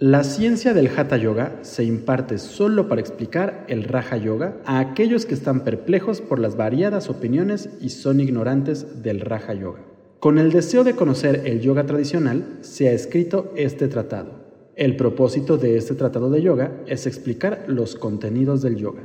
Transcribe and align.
La 0.00 0.22
ciencia 0.22 0.74
del 0.74 0.86
Hatha 0.96 1.16
Yoga 1.16 1.58
se 1.62 1.82
imparte 1.82 2.38
solo 2.38 2.86
para 2.86 3.00
explicar 3.00 3.64
el 3.66 3.82
Raja 3.82 4.16
Yoga 4.16 4.54
a 4.64 4.78
aquellos 4.78 5.26
que 5.26 5.34
están 5.34 5.64
perplejos 5.64 6.20
por 6.20 6.38
las 6.38 6.56
variadas 6.56 7.10
opiniones 7.10 7.68
y 7.80 7.88
son 7.88 8.20
ignorantes 8.20 9.02
del 9.02 9.20
Raja 9.20 9.54
Yoga. 9.54 9.80
Con 10.20 10.38
el 10.38 10.52
deseo 10.52 10.84
de 10.84 10.94
conocer 10.94 11.42
el 11.46 11.60
yoga 11.60 11.84
tradicional, 11.84 12.58
se 12.60 12.88
ha 12.88 12.92
escrito 12.92 13.52
este 13.56 13.88
tratado. 13.88 14.70
El 14.76 14.94
propósito 14.94 15.56
de 15.56 15.76
este 15.76 15.96
tratado 15.96 16.30
de 16.30 16.42
yoga 16.42 16.70
es 16.86 17.08
explicar 17.08 17.64
los 17.66 17.96
contenidos 17.96 18.62
del 18.62 18.76
yoga. 18.76 19.02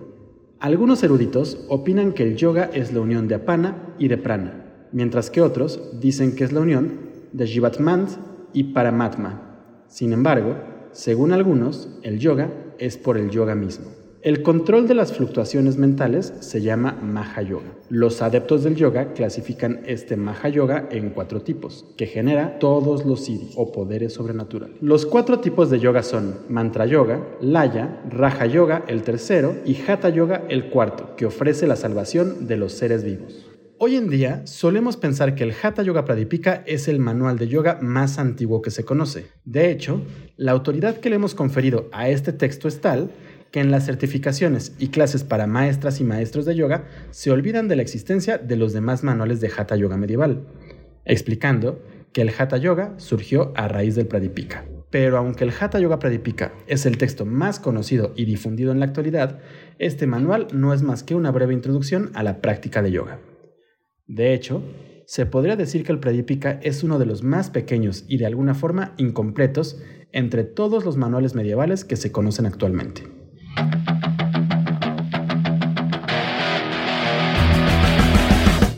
Algunos 0.59 1.01
eruditos 1.01 1.65
opinan 1.69 2.13
que 2.13 2.21
el 2.21 2.35
yoga 2.35 2.69
es 2.71 2.93
la 2.93 2.99
unión 2.99 3.27
de 3.27 3.33
apana 3.33 3.95
y 3.97 4.09
de 4.09 4.19
prana, 4.19 4.87
mientras 4.91 5.31
que 5.31 5.41
otros 5.41 5.99
dicen 5.99 6.35
que 6.35 6.43
es 6.43 6.51
la 6.51 6.59
unión 6.59 6.99
de 7.31 7.47
jivatmant 7.47 8.11
y 8.53 8.65
paramatma. 8.65 9.49
Sin 9.87 10.13
embargo, 10.13 10.72
según 10.93 11.33
algunos, 11.33 11.89
el 12.03 12.19
yoga 12.19 12.49
es 12.77 12.97
por 12.97 13.17
el 13.17 13.29
yoga 13.29 13.55
mismo. 13.55 13.91
El 14.23 14.41
control 14.41 14.87
de 14.87 14.93
las 14.93 15.11
fluctuaciones 15.11 15.77
mentales 15.77 16.33
se 16.39 16.61
llama 16.61 16.97
Maha 17.01 17.41
Yoga. 17.41 17.73
Los 17.89 18.21
adeptos 18.21 18.63
del 18.63 18.75
yoga 18.75 19.11
clasifican 19.11 19.81
este 19.85 20.15
Maha 20.15 20.47
Yoga 20.47 20.87
en 20.91 21.09
cuatro 21.09 21.41
tipos, 21.41 21.85
que 21.97 22.05
genera 22.05 22.57
todos 22.57 23.05
los 23.05 23.25
siddhis 23.25 23.55
o 23.57 23.73
poderes 23.73 24.13
sobrenaturales. 24.13 24.77
Los 24.81 25.05
cuatro 25.05 25.39
tipos 25.39 25.69
de 25.69 25.79
yoga 25.79 26.03
son 26.03 26.35
Mantra 26.47 26.85
Yoga, 26.85 27.21
Laya, 27.41 28.01
Raja 28.09 28.45
Yoga 28.45 28.85
el 28.87 29.01
tercero 29.01 29.57
y 29.65 29.75
Hatha 29.75 30.07
Yoga 30.07 30.45
el 30.47 30.69
cuarto, 30.69 31.17
que 31.17 31.25
ofrece 31.25 31.67
la 31.67 31.75
salvación 31.75 32.47
de 32.47 32.55
los 32.55 32.71
seres 32.71 33.03
vivos. 33.03 33.52
Hoy 33.79 33.95
en 33.95 34.07
día 34.07 34.45
solemos 34.45 34.97
pensar 34.97 35.35
que 35.35 35.43
el 35.43 35.53
Hatha 35.61 35.81
Yoga 35.81 36.05
Pradipika 36.05 36.63
es 36.67 36.87
el 36.87 36.99
manual 36.99 37.37
de 37.37 37.47
yoga 37.47 37.79
más 37.81 38.19
antiguo 38.19 38.61
que 38.61 38.71
se 38.71 38.85
conoce. 38.85 39.27
De 39.45 39.71
hecho, 39.71 40.01
la 40.37 40.51
autoridad 40.51 40.97
que 40.97 41.09
le 41.09 41.15
hemos 41.15 41.33
conferido 41.33 41.89
a 41.91 42.07
este 42.07 42.33
texto 42.33 42.67
es 42.67 42.81
tal 42.81 43.11
que 43.51 43.59
en 43.59 43.71
las 43.71 43.85
certificaciones 43.85 44.75
y 44.79 44.89
clases 44.89 45.23
para 45.23 45.47
maestras 45.47 45.99
y 45.99 46.03
maestros 46.03 46.45
de 46.45 46.55
yoga 46.55 46.85
se 47.11 47.31
olvidan 47.31 47.67
de 47.67 47.75
la 47.75 47.81
existencia 47.81 48.37
de 48.37 48.55
los 48.55 48.73
demás 48.73 49.03
manuales 49.03 49.41
de 49.41 49.51
Hatha 49.55 49.75
Yoga 49.75 49.97
medieval, 49.97 50.45
explicando 51.03 51.81
que 52.13 52.21
el 52.21 52.31
Hatha 52.37 52.57
Yoga 52.57 52.93
surgió 52.97 53.53
a 53.55 53.67
raíz 53.67 53.95
del 53.95 54.07
Pradipika. 54.07 54.65
Pero 54.91 55.17
aunque 55.17 55.43
el 55.43 55.53
Hatha 55.59 55.79
Yoga 55.79 55.99
Pradipika 55.99 56.53
es 56.67 56.85
el 56.85 56.99
texto 56.99 57.25
más 57.25 57.59
conocido 57.59 58.13
y 58.15 58.25
difundido 58.25 58.71
en 58.71 58.79
la 58.79 58.85
actualidad, 58.85 59.39
este 59.79 60.05
manual 60.05 60.47
no 60.53 60.73
es 60.73 60.83
más 60.83 61.03
que 61.03 61.15
una 61.15 61.31
breve 61.31 61.53
introducción 61.53 62.11
a 62.13 62.21
la 62.21 62.39
práctica 62.39 62.83
de 62.83 62.91
yoga. 62.91 63.19
De 64.13 64.35
hecho, 64.35 64.61
se 65.07 65.25
podría 65.25 65.55
decir 65.55 65.83
que 65.83 65.91
el 65.91 65.99
Pradipika 65.99 66.59
es 66.61 66.83
uno 66.83 66.99
de 66.99 67.07
los 67.07 67.23
más 67.23 67.49
pequeños 67.49 68.05
y 68.07 68.17
de 68.17 68.27
alguna 68.27 68.53
forma 68.53 68.93
incompletos 68.97 69.81
entre 70.11 70.43
todos 70.43 70.85
los 70.85 70.97
manuales 70.97 71.33
medievales 71.33 71.83
que 71.83 71.95
se 71.95 72.11
conocen 72.11 72.45
actualmente. 72.45 73.01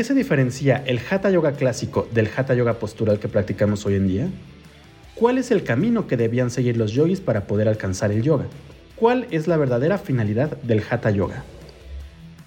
Qué 0.00 0.04
se 0.04 0.14
diferencia 0.14 0.82
el 0.86 0.98
Hatha 0.98 1.28
Yoga 1.28 1.52
clásico 1.52 2.08
del 2.10 2.30
Hatha 2.34 2.54
Yoga 2.54 2.78
postural 2.78 3.18
que 3.18 3.28
practicamos 3.28 3.84
hoy 3.84 3.96
en 3.96 4.08
día? 4.08 4.28
¿Cuál 5.14 5.36
es 5.36 5.50
el 5.50 5.62
camino 5.62 6.06
que 6.06 6.16
debían 6.16 6.50
seguir 6.50 6.78
los 6.78 6.92
yogis 6.92 7.20
para 7.20 7.46
poder 7.46 7.68
alcanzar 7.68 8.10
el 8.10 8.22
yoga? 8.22 8.46
¿Cuál 8.96 9.26
es 9.30 9.46
la 9.46 9.58
verdadera 9.58 9.98
finalidad 9.98 10.56
del 10.62 10.82
Hatha 10.88 11.10
Yoga? 11.10 11.44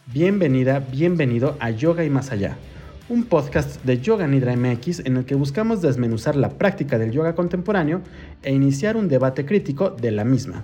Bienvenida, 0.07 0.79
bienvenido 0.79 1.55
a 1.59 1.69
Yoga 1.69 2.03
y 2.03 2.09
Más 2.09 2.31
Allá, 2.31 2.57
un 3.07 3.23
podcast 3.23 3.85
de 3.85 3.99
Yoga 3.99 4.25
Nidra 4.25 4.55
MX 4.55 5.01
en 5.05 5.17
el 5.17 5.25
que 5.25 5.35
buscamos 5.35 5.79
desmenuzar 5.79 6.35
la 6.35 6.49
práctica 6.57 6.97
del 6.97 7.11
yoga 7.11 7.35
contemporáneo 7.35 8.01
e 8.41 8.51
iniciar 8.51 8.97
un 8.97 9.07
debate 9.09 9.45
crítico 9.45 9.91
de 9.91 10.09
la 10.09 10.23
misma, 10.23 10.63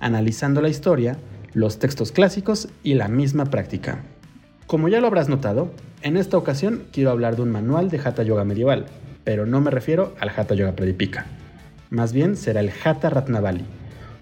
analizando 0.00 0.60
la 0.60 0.68
historia, 0.68 1.16
los 1.54 1.78
textos 1.78 2.12
clásicos 2.12 2.68
y 2.82 2.92
la 2.92 3.08
misma 3.08 3.46
práctica. 3.46 4.04
Como 4.66 4.88
ya 4.90 5.00
lo 5.00 5.06
habrás 5.06 5.30
notado, 5.30 5.70
en 6.06 6.16
esta 6.16 6.36
ocasión 6.36 6.84
quiero 6.92 7.10
hablar 7.10 7.34
de 7.34 7.42
un 7.42 7.50
manual 7.50 7.90
de 7.90 7.98
Hatha 7.98 8.22
Yoga 8.22 8.44
medieval, 8.44 8.86
pero 9.24 9.44
no 9.44 9.60
me 9.60 9.72
refiero 9.72 10.14
al 10.20 10.28
Hatha 10.28 10.54
Yoga 10.54 10.76
Pradipika. 10.76 11.26
Más 11.90 12.12
bien 12.12 12.36
será 12.36 12.60
el 12.60 12.70
Hatha 12.70 13.10
Ratnavali, 13.10 13.64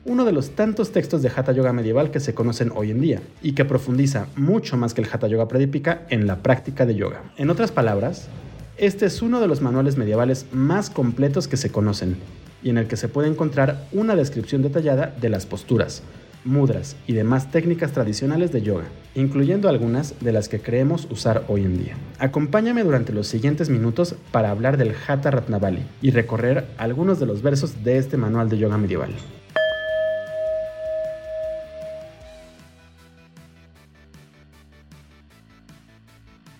uno 0.06 0.24
de 0.24 0.32
los 0.32 0.52
tantos 0.52 0.92
textos 0.92 1.20
de 1.20 1.28
Hatha 1.28 1.52
Yoga 1.52 1.74
medieval 1.74 2.10
que 2.10 2.20
se 2.20 2.32
conocen 2.32 2.72
hoy 2.74 2.90
en 2.90 3.02
día 3.02 3.20
y 3.42 3.52
que 3.52 3.66
profundiza 3.66 4.28
mucho 4.34 4.78
más 4.78 4.94
que 4.94 5.02
el 5.02 5.08
Hatha 5.12 5.28
Yoga 5.28 5.46
Pradipika 5.46 6.06
en 6.08 6.26
la 6.26 6.36
práctica 6.36 6.86
de 6.86 6.94
yoga. 6.94 7.20
En 7.36 7.50
otras 7.50 7.70
palabras, 7.70 8.28
este 8.78 9.04
es 9.04 9.20
uno 9.20 9.42
de 9.42 9.46
los 9.46 9.60
manuales 9.60 9.98
medievales 9.98 10.46
más 10.52 10.88
completos 10.88 11.48
que 11.48 11.58
se 11.58 11.70
conocen 11.70 12.16
y 12.62 12.70
en 12.70 12.78
el 12.78 12.86
que 12.86 12.96
se 12.96 13.08
puede 13.08 13.28
encontrar 13.28 13.86
una 13.92 14.16
descripción 14.16 14.62
detallada 14.62 15.14
de 15.20 15.28
las 15.28 15.44
posturas, 15.44 16.02
mudras 16.44 16.96
y 17.06 17.12
demás 17.12 17.50
técnicas 17.50 17.92
tradicionales 17.92 18.52
de 18.52 18.62
yoga, 18.62 18.84
incluyendo 19.14 19.68
algunas 19.68 20.14
de 20.20 20.32
las 20.32 20.48
que 20.48 20.60
creemos 20.60 21.08
usar 21.10 21.44
hoy 21.48 21.64
en 21.64 21.78
día. 21.78 21.96
Acompáñame 22.18 22.84
durante 22.84 23.12
los 23.12 23.26
siguientes 23.26 23.70
minutos 23.70 24.16
para 24.30 24.50
hablar 24.50 24.76
del 24.76 24.94
Hatha 25.06 25.30
Ratnavali 25.30 25.82
y 26.02 26.10
recorrer 26.10 26.66
algunos 26.76 27.18
de 27.20 27.26
los 27.26 27.42
versos 27.42 27.84
de 27.84 27.98
este 27.98 28.16
manual 28.16 28.48
de 28.48 28.58
yoga 28.58 28.78
medieval. 28.78 29.10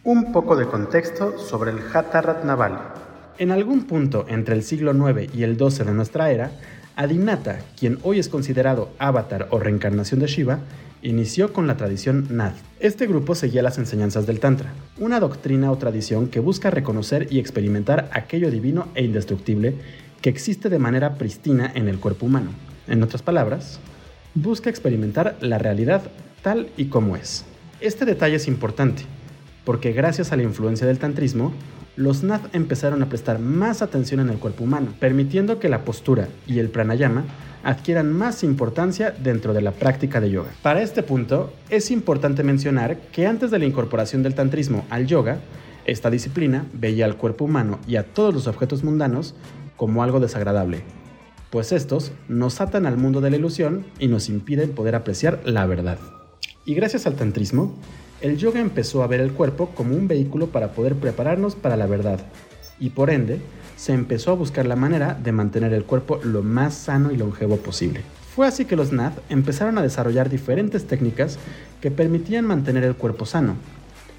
Un 0.05 0.33
poco 0.33 0.55
de 0.55 0.67
contexto 0.67 1.39
sobre 1.39 1.71
el 1.71 1.79
Hatha 1.93 2.21
Ratnavali. 2.21 2.77
En 3.39 3.51
algún 3.51 3.85
punto 3.85 4.27
entre 4.29 4.55
el 4.55 4.63
siglo 4.63 4.93
IX 4.93 5.35
y 5.35 5.43
el 5.43 5.57
XII 5.59 5.87
de 5.87 5.93
nuestra 5.93 6.31
era, 6.31 6.53
Adinata, 6.97 7.59
quien 7.77 7.99
hoy 8.05 8.21
es 8.21 8.29
considerado 8.29 8.91
avatar 8.99 9.49
o 9.51 9.59
reencarnación 9.59 10.21
de 10.21 10.29
Shiva, 10.29 10.61
inició 11.03 11.53
con 11.53 11.67
la 11.67 11.77
tradición 11.77 12.29
Nath. 12.31 12.55
Este 12.79 13.09
grupo 13.09 13.35
seguía 13.35 13.65
las 13.65 13.79
enseñanzas 13.79 14.27
del 14.27 14.39
Tantra, 14.39 14.73
una 15.01 15.19
doctrina 15.19 15.73
o 15.73 15.79
tradición 15.79 16.29
que 16.29 16.39
busca 16.39 16.71
reconocer 16.71 17.27
y 17.31 17.41
experimentar 17.41 18.09
aquello 18.13 18.49
divino 18.49 18.89
e 18.95 19.03
indestructible 19.03 19.75
que 20.23 20.31
existe 20.31 20.69
de 20.69 20.79
manera 20.79 21.15
pristina 21.15 21.71
en 21.75 21.89
el 21.89 21.99
cuerpo 21.99 22.27
humano. 22.27 22.51
En 22.87 23.03
otras 23.03 23.23
palabras, 23.23 23.81
busca 24.35 24.71
experimentar 24.71 25.37
la 25.41 25.59
realidad 25.59 26.03
tal 26.43 26.69
y 26.77 26.87
como 26.87 27.17
es. 27.17 27.45
Este 27.81 28.05
detalle 28.05 28.37
es 28.37 28.47
importante, 28.47 29.03
porque 29.65 29.93
gracias 29.93 30.31
a 30.31 30.37
la 30.37 30.45
influencia 30.45 30.87
del 30.87 31.01
tantrismo, 31.01 31.53
los 31.97 32.23
Nath 32.25 32.55
empezaron 32.55 33.03
a 33.03 33.09
prestar 33.09 33.39
más 33.39 33.83
atención 33.83 34.21
en 34.21 34.29
el 34.29 34.39
cuerpo 34.39 34.65
humano, 34.65 34.95
permitiendo 34.99 35.59
que 35.59 35.69
la 35.69 35.85
postura 35.85 36.29
y 36.47 36.59
el 36.59 36.71
pranayama 36.71 37.25
adquieran 37.63 38.13
más 38.13 38.45
importancia 38.45 39.11
dentro 39.11 39.55
de 39.55 39.63
la 39.63 39.73
práctica 39.73 40.21
de 40.21 40.31
yoga. 40.31 40.51
Para 40.63 40.83
este 40.83 41.03
punto, 41.03 41.53
es 41.71 41.91
importante 41.91 42.43
mencionar 42.43 42.99
que 43.13 43.27
antes 43.27 43.51
de 43.51 43.59
la 43.59 43.65
incorporación 43.65 44.23
del 44.23 44.35
tantrismo 44.35 44.85
al 44.91 45.07
yoga, 45.07 45.39
esta 45.87 46.11
disciplina 46.11 46.67
veía 46.73 47.05
al 47.05 47.17
cuerpo 47.17 47.45
humano 47.45 47.79
y 47.87 47.97
a 47.97 48.05
todos 48.05 48.35
los 48.35 48.47
objetos 48.47 48.85
mundanos 48.85 49.35
como 49.77 50.03
algo 50.03 50.21
desagradable, 50.21 50.83
pues 51.51 51.73
estos 51.73 52.13
nos 52.29 52.61
atan 52.61 52.87
al 52.87 52.97
mundo 52.97 53.21
de 53.21 53.31
la 53.31 53.37
ilusión 53.37 53.87
y 53.99 54.09
nos 54.09 54.29
impiden 54.29 54.73
poder 54.73 54.95
apreciar 54.95 55.41
la 55.45 55.67
verdad. 55.67 55.99
Y 56.65 56.75
gracias 56.75 57.07
al 57.07 57.15
tantrismo, 57.15 57.75
el 58.25 58.39
yoga 58.39 58.59
empezó 58.59 59.03
a 59.03 59.07
ver 59.07 59.21
el 59.21 59.33
cuerpo 59.33 59.69
como 59.75 59.95
un 59.95 60.09
vehículo 60.09 60.47
para 60.47 60.73
poder 60.73 60.95
prepararnos 60.95 61.57
para 61.57 61.77
la 61.77 61.87
verdad, 61.87 62.21
y 62.81 62.89
por 62.89 63.11
ende, 63.11 63.39
se 63.77 63.93
empezó 63.93 64.31
a 64.31 64.35
buscar 64.35 64.65
la 64.65 64.77
manera 64.77 65.13
de 65.13 65.31
mantener 65.31 65.75
el 65.75 65.85
cuerpo 65.85 66.19
lo 66.25 66.43
más 66.43 66.73
sano 66.73 67.13
y 67.13 67.19
longevo 67.19 67.59
posible. 67.59 68.01
Fue 68.35 68.47
así 68.47 68.65
que 68.65 68.77
los 68.77 68.93
Nath 68.93 69.19
empezaron 69.29 69.77
a 69.77 69.83
desarrollar 69.83 70.31
diferentes 70.31 70.87
técnicas 70.87 71.39
que 71.83 71.91
permitían 71.91 72.47
mantener 72.47 72.85
el 72.85 72.97
cuerpo 72.97 73.27
sano, 73.27 73.57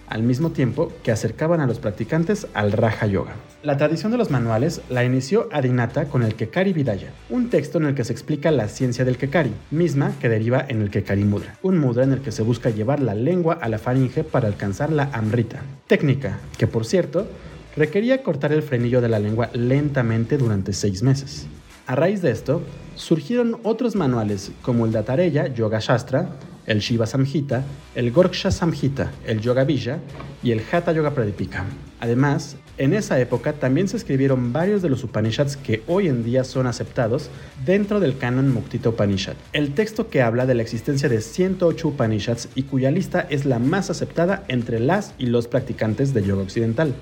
al 0.07 0.23
mismo 0.23 0.51
tiempo 0.51 0.91
que 1.03 1.11
acercaban 1.11 1.61
a 1.61 1.67
los 1.67 1.79
practicantes 1.79 2.47
al 2.53 2.71
Raja 2.71 3.07
Yoga. 3.07 3.33
La 3.63 3.77
tradición 3.77 4.11
de 4.11 4.17
los 4.17 4.31
manuales 4.31 4.81
la 4.89 5.03
inició 5.03 5.49
Adinata 5.51 6.05
con 6.05 6.23
el 6.23 6.35
Kekari 6.35 6.73
Vidaya, 6.73 7.11
un 7.29 7.49
texto 7.49 7.77
en 7.77 7.85
el 7.85 7.95
que 7.95 8.03
se 8.03 8.13
explica 8.13 8.51
la 8.51 8.67
ciencia 8.67 9.05
del 9.05 9.17
Kekari, 9.17 9.51
misma 9.71 10.11
que 10.19 10.29
deriva 10.29 10.65
en 10.67 10.81
el 10.81 10.89
Kekari 10.89 11.23
Mudra, 11.23 11.57
un 11.63 11.79
mudra 11.79 12.03
en 12.03 12.13
el 12.13 12.21
que 12.21 12.31
se 12.31 12.43
busca 12.43 12.69
llevar 12.69 12.99
la 12.99 13.15
lengua 13.15 13.57
a 13.61 13.69
la 13.69 13.79
faringe 13.79 14.23
para 14.23 14.47
alcanzar 14.47 14.91
la 14.91 15.09
Amrita, 15.13 15.61
técnica 15.87 16.39
que, 16.57 16.67
por 16.67 16.85
cierto, 16.85 17.27
requería 17.75 18.23
cortar 18.23 18.53
el 18.53 18.63
frenillo 18.63 19.01
de 19.01 19.09
la 19.09 19.19
lengua 19.19 19.49
lentamente 19.53 20.37
durante 20.37 20.73
seis 20.73 21.03
meses. 21.03 21.47
A 21.87 21.95
raíz 21.95 22.21
de 22.21 22.31
esto, 22.31 22.61
surgieron 22.95 23.59
otros 23.63 23.95
manuales 23.95 24.51
como 24.61 24.85
el 24.85 24.91
Datareya 24.91 25.47
Yoga 25.47 25.79
Shastra, 25.79 26.29
el 26.67 26.79
Shiva 26.79 27.05
Samhita, 27.05 27.63
el 27.95 28.11
Gorksha 28.11 28.51
Samhita, 28.51 29.11
el 29.25 29.41
Yoga 29.41 29.63
Vija 29.63 29.99
y 30.43 30.51
el 30.51 30.61
Hatha 30.71 30.91
Yoga 30.91 31.11
Pradipika. 31.11 31.65
Además, 31.99 32.57
en 32.77 32.93
esa 32.93 33.19
época 33.19 33.53
también 33.53 33.87
se 33.87 33.95
escribieron 33.95 34.51
varios 34.51 34.81
de 34.81 34.89
los 34.89 35.03
Upanishads 35.03 35.55
que 35.55 35.81
hoy 35.87 36.07
en 36.07 36.23
día 36.23 36.43
son 36.43 36.67
aceptados 36.67 37.29
dentro 37.65 38.01
del 38.01 38.17
canon 38.17 38.53
Muktita 38.53 38.89
Upanishad, 38.89 39.35
el 39.53 39.73
texto 39.73 40.09
que 40.09 40.21
habla 40.21 40.45
de 40.45 40.55
la 40.55 40.61
existencia 40.61 41.07
de 41.07 41.21
108 41.21 41.87
Upanishads 41.87 42.49
y 42.53 42.63
cuya 42.63 42.91
lista 42.91 43.25
es 43.29 43.45
la 43.45 43.59
más 43.59 43.89
aceptada 43.89 44.43
entre 44.49 44.79
las 44.79 45.13
y 45.17 45.27
los 45.27 45.47
practicantes 45.47 46.13
de 46.13 46.23
yoga 46.23 46.43
occidental. 46.43 46.95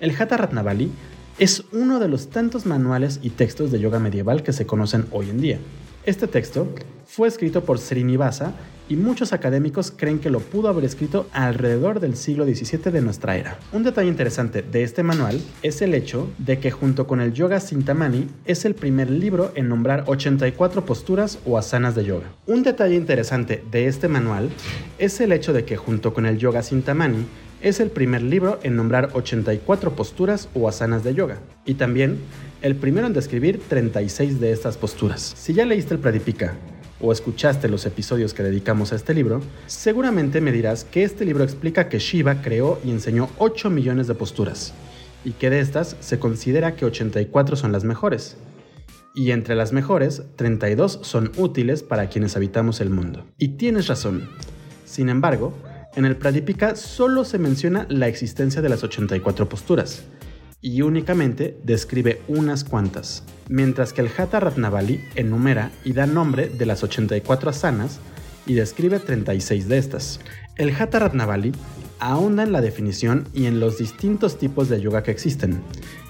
El 0.00 0.10
Hatha 0.18 0.36
Ratnavali 0.36 0.90
es 1.38 1.62
uno 1.72 2.00
de 2.00 2.08
los 2.08 2.30
tantos 2.30 2.66
manuales 2.66 3.20
y 3.22 3.30
textos 3.30 3.70
de 3.70 3.80
yoga 3.80 3.98
medieval 3.98 4.42
que 4.42 4.52
se 4.52 4.66
conocen 4.66 5.06
hoy 5.12 5.30
en 5.30 5.40
día. 5.40 5.58
Este 6.04 6.26
texto 6.26 6.66
fue 7.06 7.28
escrito 7.28 7.64
por 7.64 7.78
Srinivasa 7.78 8.54
y 8.90 8.96
muchos 8.96 9.32
académicos 9.32 9.92
creen 9.96 10.18
que 10.18 10.30
lo 10.30 10.40
pudo 10.40 10.68
haber 10.68 10.84
escrito 10.84 11.28
alrededor 11.32 12.00
del 12.00 12.16
siglo 12.16 12.44
XVII 12.44 12.92
de 12.92 13.00
nuestra 13.00 13.36
era. 13.36 13.58
Un 13.72 13.84
detalle 13.84 14.08
interesante 14.08 14.62
de 14.62 14.82
este 14.82 15.04
manual 15.04 15.40
es 15.62 15.80
el 15.80 15.94
hecho 15.94 16.28
de 16.38 16.58
que 16.58 16.72
junto 16.72 17.06
con 17.06 17.20
el 17.20 17.32
Yoga 17.32 17.60
Sintamani 17.60 18.26
es 18.44 18.64
el 18.64 18.74
primer 18.74 19.08
libro 19.08 19.52
en 19.54 19.68
nombrar 19.68 20.02
84 20.06 20.84
posturas 20.84 21.38
o 21.46 21.56
asanas 21.56 21.94
de 21.94 22.04
yoga. 22.04 22.26
Un 22.46 22.64
detalle 22.64 22.96
interesante 22.96 23.62
de 23.70 23.86
este 23.86 24.08
manual 24.08 24.50
es 24.98 25.20
el 25.20 25.30
hecho 25.30 25.52
de 25.52 25.64
que 25.64 25.76
junto 25.76 26.12
con 26.12 26.26
el 26.26 26.38
Yoga 26.38 26.64
Sintamani 26.64 27.26
es 27.62 27.78
el 27.78 27.90
primer 27.90 28.22
libro 28.22 28.58
en 28.64 28.74
nombrar 28.74 29.10
84 29.12 29.94
posturas 29.94 30.48
o 30.54 30.68
asanas 30.68 31.04
de 31.04 31.14
yoga 31.14 31.38
y 31.64 31.74
también 31.74 32.18
el 32.62 32.74
primero 32.74 33.06
en 33.06 33.12
describir 33.12 33.60
36 33.68 34.40
de 34.40 34.50
estas 34.50 34.76
posturas. 34.76 35.34
Si 35.36 35.54
ya 35.54 35.64
leíste 35.64 35.94
el 35.94 36.00
Pradipika 36.00 36.54
o 37.00 37.12
escuchaste 37.12 37.68
los 37.68 37.86
episodios 37.86 38.34
que 38.34 38.42
dedicamos 38.42 38.92
a 38.92 38.96
este 38.96 39.14
libro, 39.14 39.40
seguramente 39.66 40.40
me 40.40 40.52
dirás 40.52 40.84
que 40.84 41.02
este 41.02 41.24
libro 41.24 41.44
explica 41.44 41.88
que 41.88 41.98
Shiva 41.98 42.42
creó 42.42 42.78
y 42.84 42.90
enseñó 42.90 43.30
8 43.38 43.70
millones 43.70 44.06
de 44.06 44.14
posturas, 44.14 44.72
y 45.24 45.32
que 45.32 45.50
de 45.50 45.60
estas 45.60 45.96
se 46.00 46.18
considera 46.18 46.76
que 46.76 46.84
84 46.84 47.56
son 47.56 47.72
las 47.72 47.84
mejores. 47.84 48.36
Y 49.14 49.32
entre 49.32 49.56
las 49.56 49.72
mejores, 49.72 50.22
32 50.36 51.00
son 51.02 51.32
útiles 51.36 51.82
para 51.82 52.08
quienes 52.08 52.36
habitamos 52.36 52.80
el 52.80 52.90
mundo. 52.90 53.26
Y 53.38 53.56
tienes 53.56 53.88
razón. 53.88 54.28
Sin 54.84 55.08
embargo, 55.08 55.52
en 55.96 56.04
el 56.04 56.16
Pradipika 56.16 56.76
solo 56.76 57.24
se 57.24 57.38
menciona 57.38 57.86
la 57.88 58.06
existencia 58.06 58.62
de 58.62 58.68
las 58.68 58.84
84 58.84 59.48
posturas, 59.48 60.04
y 60.62 60.82
únicamente 60.82 61.56
describe 61.64 62.20
unas 62.28 62.64
cuantas, 62.64 63.24
mientras 63.48 63.92
que 63.92 64.02
el 64.02 64.10
Hatha 64.16 64.40
Ratnavali 64.40 65.02
enumera 65.14 65.70
y 65.84 65.92
da 65.92 66.06
nombre 66.06 66.48
de 66.48 66.66
las 66.66 66.82
84 66.82 67.50
asanas 67.50 68.00
y 68.46 68.54
describe 68.54 68.98
36 68.98 69.68
de 69.68 69.78
estas. 69.78 70.20
El 70.56 70.74
Hatha 70.74 70.98
Ratnavali 70.98 71.52
ahonda 71.98 72.42
en 72.42 72.52
la 72.52 72.60
definición 72.60 73.26
y 73.32 73.46
en 73.46 73.60
los 73.60 73.78
distintos 73.78 74.38
tipos 74.38 74.68
de 74.68 74.80
yoga 74.80 75.02
que 75.02 75.10
existen. 75.10 75.60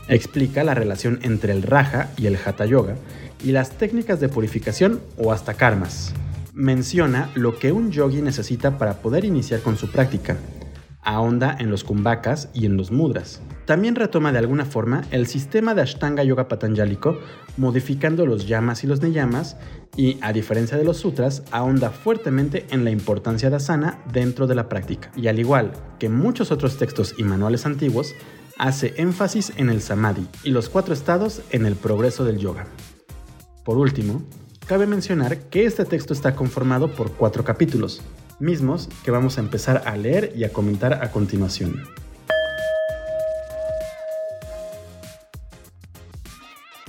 Explica 0.08 0.64
la 0.64 0.74
relación 0.74 1.20
entre 1.22 1.52
el 1.52 1.62
Raja 1.62 2.10
y 2.16 2.26
el 2.26 2.36
Hatha 2.36 2.66
Yoga 2.66 2.96
y 3.44 3.52
las 3.52 3.70
técnicas 3.70 4.20
de 4.20 4.28
purificación 4.28 5.00
o 5.16 5.32
hasta 5.32 5.54
karmas. 5.54 6.12
Menciona 6.52 7.30
lo 7.34 7.58
que 7.58 7.72
un 7.72 7.90
yogi 7.92 8.20
necesita 8.20 8.76
para 8.76 9.00
poder 9.00 9.24
iniciar 9.24 9.60
con 9.60 9.76
su 9.76 9.90
práctica, 9.90 10.36
ahonda 11.02 11.56
en 11.58 11.70
los 11.70 11.84
kumbhakas 11.84 12.50
y 12.52 12.66
en 12.66 12.76
los 12.76 12.90
mudras. 12.90 13.40
También 13.66 13.94
retoma 13.94 14.32
de 14.32 14.38
alguna 14.38 14.64
forma 14.64 15.02
el 15.10 15.26
sistema 15.26 15.74
de 15.74 15.82
Ashtanga 15.82 16.24
Yoga 16.24 16.48
Patanjálico, 16.48 17.18
modificando 17.56 18.26
los 18.26 18.46
yamas 18.46 18.84
y 18.84 18.86
los 18.86 19.02
niyamas, 19.02 19.56
y, 19.96 20.18
a 20.22 20.32
diferencia 20.32 20.76
de 20.76 20.84
los 20.84 20.98
sutras, 20.98 21.42
ahonda 21.50 21.90
fuertemente 21.90 22.66
en 22.70 22.84
la 22.84 22.90
importancia 22.90 23.50
de 23.50 23.56
asana 23.56 24.02
dentro 24.12 24.46
de 24.46 24.54
la 24.54 24.68
práctica. 24.68 25.10
Y 25.16 25.28
al 25.28 25.38
igual 25.38 25.72
que 25.98 26.08
muchos 26.08 26.52
otros 26.52 26.78
textos 26.78 27.14
y 27.18 27.24
manuales 27.24 27.66
antiguos, 27.66 28.14
hace 28.58 28.94
énfasis 28.98 29.52
en 29.56 29.70
el 29.70 29.80
samadhi 29.80 30.26
y 30.44 30.50
los 30.50 30.68
cuatro 30.68 30.92
estados 30.92 31.42
en 31.50 31.64
el 31.64 31.76
progreso 31.76 32.24
del 32.24 32.38
yoga. 32.38 32.66
Por 33.64 33.78
último, 33.78 34.22
cabe 34.66 34.86
mencionar 34.86 35.38
que 35.48 35.64
este 35.64 35.84
texto 35.84 36.12
está 36.12 36.36
conformado 36.36 36.92
por 36.94 37.12
cuatro 37.12 37.42
capítulos, 37.42 38.02
mismos 38.40 38.88
que 39.04 39.10
vamos 39.10 39.38
a 39.38 39.40
empezar 39.40 39.82
a 39.86 39.96
leer 39.96 40.32
y 40.34 40.44
a 40.44 40.52
comentar 40.52 40.94
a 40.94 41.10
continuación. 41.10 41.84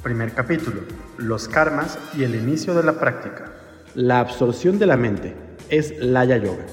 Primer 0.01 0.33
capítulo. 0.33 0.81
Los 1.17 1.47
karmas 1.47 1.99
y 2.17 2.23
el 2.23 2.35
inicio 2.35 2.73
de 2.73 2.83
la 2.83 2.99
práctica. 2.99 3.51
La 3.93 4.19
absorción 4.19 4.79
de 4.79 4.87
la 4.87 4.97
mente 4.97 5.35
es 5.69 5.93
Laya 5.99 6.37
Yoga, 6.37 6.65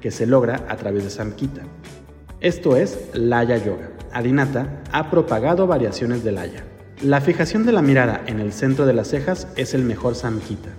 que 0.00 0.10
se 0.10 0.26
logra 0.26 0.66
a 0.68 0.76
través 0.76 1.04
de 1.04 1.10
Samkhita. 1.10 1.62
Esto 2.40 2.76
es 2.76 3.08
Laya 3.14 3.56
Yoga. 3.56 3.90
Adinata 4.12 4.82
ha 4.92 5.10
propagado 5.10 5.66
variaciones 5.66 6.24
de 6.24 6.32
Laya. 6.32 6.64
La 7.02 7.20
fijación 7.20 7.64
de 7.64 7.72
la 7.72 7.82
mirada 7.82 8.22
en 8.26 8.38
el 8.38 8.52
centro 8.52 8.86
de 8.86 8.92
las 8.92 9.08
cejas 9.08 9.48
es 9.56 9.72
el 9.72 9.82
mejor 9.82 10.14
Samkhita. 10.14 10.70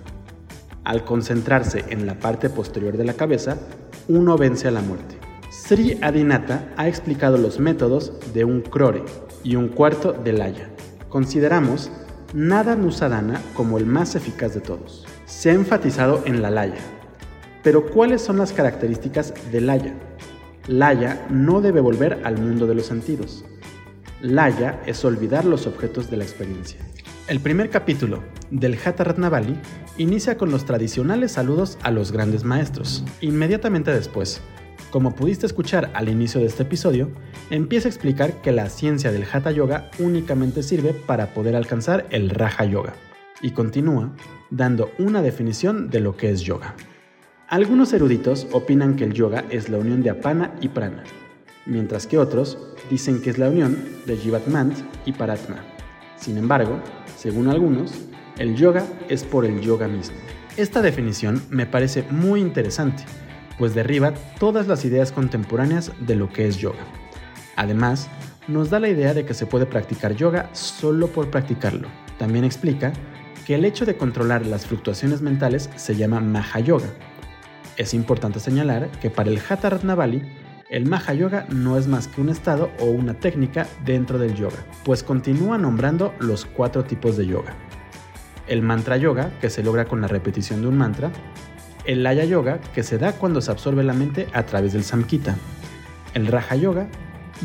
Al 0.86 1.04
concentrarse 1.04 1.84
en 1.88 2.06
la 2.06 2.14
parte 2.14 2.48
posterior 2.48 2.96
de 2.96 3.02
la 3.02 3.14
cabeza, 3.14 3.56
uno 4.06 4.38
vence 4.38 4.68
a 4.68 4.70
la 4.70 4.82
muerte. 4.82 5.18
Sri 5.50 5.98
Adinata 6.00 6.72
ha 6.76 6.86
explicado 6.86 7.38
los 7.38 7.58
métodos 7.58 8.12
de 8.32 8.44
un 8.44 8.60
crore 8.60 9.02
y 9.42 9.56
un 9.56 9.66
cuarto 9.66 10.12
de 10.12 10.32
laya. 10.32 10.70
Consideramos 11.08 11.90
Nada 12.34 12.76
Nusadana 12.76 13.42
como 13.54 13.78
el 13.78 13.86
más 13.86 14.14
eficaz 14.14 14.54
de 14.54 14.60
todos. 14.60 15.04
Se 15.24 15.50
ha 15.50 15.54
enfatizado 15.54 16.22
en 16.24 16.40
la 16.40 16.50
laya. 16.50 16.78
Pero 17.64 17.86
¿cuáles 17.86 18.22
son 18.22 18.38
las 18.38 18.52
características 18.52 19.34
de 19.50 19.60
laya? 19.62 19.92
Laya 20.68 21.26
no 21.30 21.60
debe 21.62 21.80
volver 21.80 22.20
al 22.22 22.38
mundo 22.38 22.68
de 22.68 22.76
los 22.76 22.86
sentidos. 22.86 23.44
Laya 24.22 24.80
es 24.86 25.04
olvidar 25.04 25.46
los 25.46 25.66
objetos 25.66 26.08
de 26.12 26.18
la 26.18 26.22
experiencia. 26.22 26.78
El 27.28 27.40
primer 27.40 27.70
capítulo 27.70 28.22
del 28.52 28.78
Hatha 28.78 29.02
Ratnavali 29.02 29.56
inicia 29.98 30.38
con 30.38 30.52
los 30.52 30.64
tradicionales 30.64 31.32
saludos 31.32 31.76
a 31.82 31.90
los 31.90 32.12
grandes 32.12 32.44
maestros. 32.44 33.04
Inmediatamente 33.20 33.92
después, 33.92 34.40
como 34.90 35.12
pudiste 35.16 35.44
escuchar 35.44 35.90
al 35.94 36.08
inicio 36.08 36.40
de 36.40 36.46
este 36.46 36.62
episodio, 36.62 37.10
empieza 37.50 37.88
a 37.88 37.90
explicar 37.90 38.40
que 38.42 38.52
la 38.52 38.70
ciencia 38.70 39.10
del 39.10 39.24
Hatha 39.24 39.50
Yoga 39.50 39.90
únicamente 39.98 40.62
sirve 40.62 40.94
para 40.94 41.34
poder 41.34 41.56
alcanzar 41.56 42.06
el 42.10 42.30
Raja 42.30 42.64
Yoga. 42.64 42.94
Y 43.42 43.50
continúa 43.50 44.14
dando 44.50 44.92
una 45.00 45.20
definición 45.20 45.90
de 45.90 45.98
lo 45.98 46.16
que 46.16 46.30
es 46.30 46.42
yoga. 46.42 46.76
Algunos 47.48 47.92
eruditos 47.92 48.46
opinan 48.52 48.94
que 48.94 49.02
el 49.02 49.14
yoga 49.14 49.44
es 49.50 49.68
la 49.68 49.78
unión 49.78 50.00
de 50.04 50.10
apana 50.10 50.54
y 50.60 50.68
prana, 50.68 51.02
mientras 51.66 52.06
que 52.06 52.18
otros 52.18 52.56
dicen 52.88 53.20
que 53.20 53.30
es 53.30 53.38
la 53.38 53.48
unión 53.48 53.76
de 54.06 54.16
jivatmant 54.16 54.78
y 55.04 55.12
paratma. 55.12 55.64
Sin 56.16 56.38
embargo, 56.38 56.80
según 57.26 57.48
algunos, 57.48 57.90
el 58.38 58.54
yoga 58.54 58.86
es 59.08 59.24
por 59.24 59.44
el 59.44 59.60
yoga 59.60 59.88
mismo. 59.88 60.14
Esta 60.56 60.80
definición 60.80 61.42
me 61.50 61.66
parece 61.66 62.04
muy 62.08 62.40
interesante, 62.40 63.02
pues 63.58 63.74
derriba 63.74 64.14
todas 64.38 64.68
las 64.68 64.84
ideas 64.84 65.10
contemporáneas 65.10 65.90
de 66.06 66.14
lo 66.14 66.28
que 66.28 66.46
es 66.46 66.58
yoga. 66.58 66.78
Además, 67.56 68.08
nos 68.46 68.70
da 68.70 68.78
la 68.78 68.90
idea 68.90 69.12
de 69.12 69.24
que 69.24 69.34
se 69.34 69.44
puede 69.44 69.66
practicar 69.66 70.14
yoga 70.14 70.48
solo 70.52 71.08
por 71.08 71.28
practicarlo. 71.28 71.88
También 72.16 72.44
explica 72.44 72.92
que 73.44 73.56
el 73.56 73.64
hecho 73.64 73.86
de 73.86 73.96
controlar 73.96 74.46
las 74.46 74.64
fluctuaciones 74.64 75.20
mentales 75.20 75.68
se 75.74 75.96
llama 75.96 76.20
Maha 76.20 76.60
Yoga. 76.60 76.90
Es 77.76 77.92
importante 77.92 78.38
señalar 78.38 78.88
que 79.00 79.10
para 79.10 79.30
el 79.30 79.40
Hatha 79.48 79.68
Ratnavali, 79.68 80.22
el 80.68 80.86
Maha 80.86 81.14
Yoga 81.14 81.46
no 81.50 81.78
es 81.78 81.86
más 81.86 82.08
que 82.08 82.20
un 82.20 82.28
estado 82.28 82.70
o 82.80 82.86
una 82.86 83.14
técnica 83.14 83.66
dentro 83.84 84.18
del 84.18 84.34
yoga, 84.34 84.58
pues 84.84 85.02
continúa 85.02 85.58
nombrando 85.58 86.12
los 86.18 86.44
cuatro 86.44 86.84
tipos 86.84 87.16
de 87.16 87.26
yoga. 87.26 87.54
El 88.48 88.62
Mantra 88.62 88.96
Yoga, 88.96 89.30
que 89.40 89.50
se 89.50 89.62
logra 89.62 89.86
con 89.86 90.00
la 90.00 90.08
repetición 90.08 90.62
de 90.62 90.68
un 90.68 90.78
mantra, 90.78 91.10
el 91.84 92.02
Laya 92.02 92.24
Yoga, 92.24 92.60
que 92.74 92.82
se 92.82 92.98
da 92.98 93.12
cuando 93.12 93.40
se 93.40 93.50
absorbe 93.50 93.82
la 93.82 93.92
mente 93.92 94.28
a 94.32 94.44
través 94.44 94.72
del 94.72 94.84
Samkhita, 94.84 95.36
el 96.14 96.26
Raja 96.28 96.54
Yoga 96.56 96.86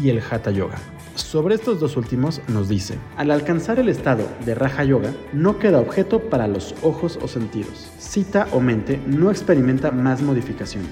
y 0.02 0.10
el 0.10 0.22
Hatha 0.22 0.52
Yoga. 0.52 0.78
Sobre 1.16 1.56
estos 1.56 1.80
dos 1.80 1.98
últimos 1.98 2.42
nos 2.48 2.70
dice, 2.70 2.98
al 3.18 3.32
alcanzar 3.32 3.80
el 3.80 3.90
estado 3.90 4.28
de 4.46 4.56
Raja 4.56 4.84
Yoga, 4.84 5.12
no 5.34 5.60
queda 5.60 5.80
objeto 5.80 6.22
para 6.22 6.48
los 6.48 6.76
ojos 6.82 7.20
o 7.22 7.28
sentidos. 7.28 7.92
Cita 8.00 8.48
o 8.52 8.60
mente 8.60 9.00
no 9.08 9.30
experimenta 9.30 9.92
más 9.92 10.22
modificación 10.22 10.84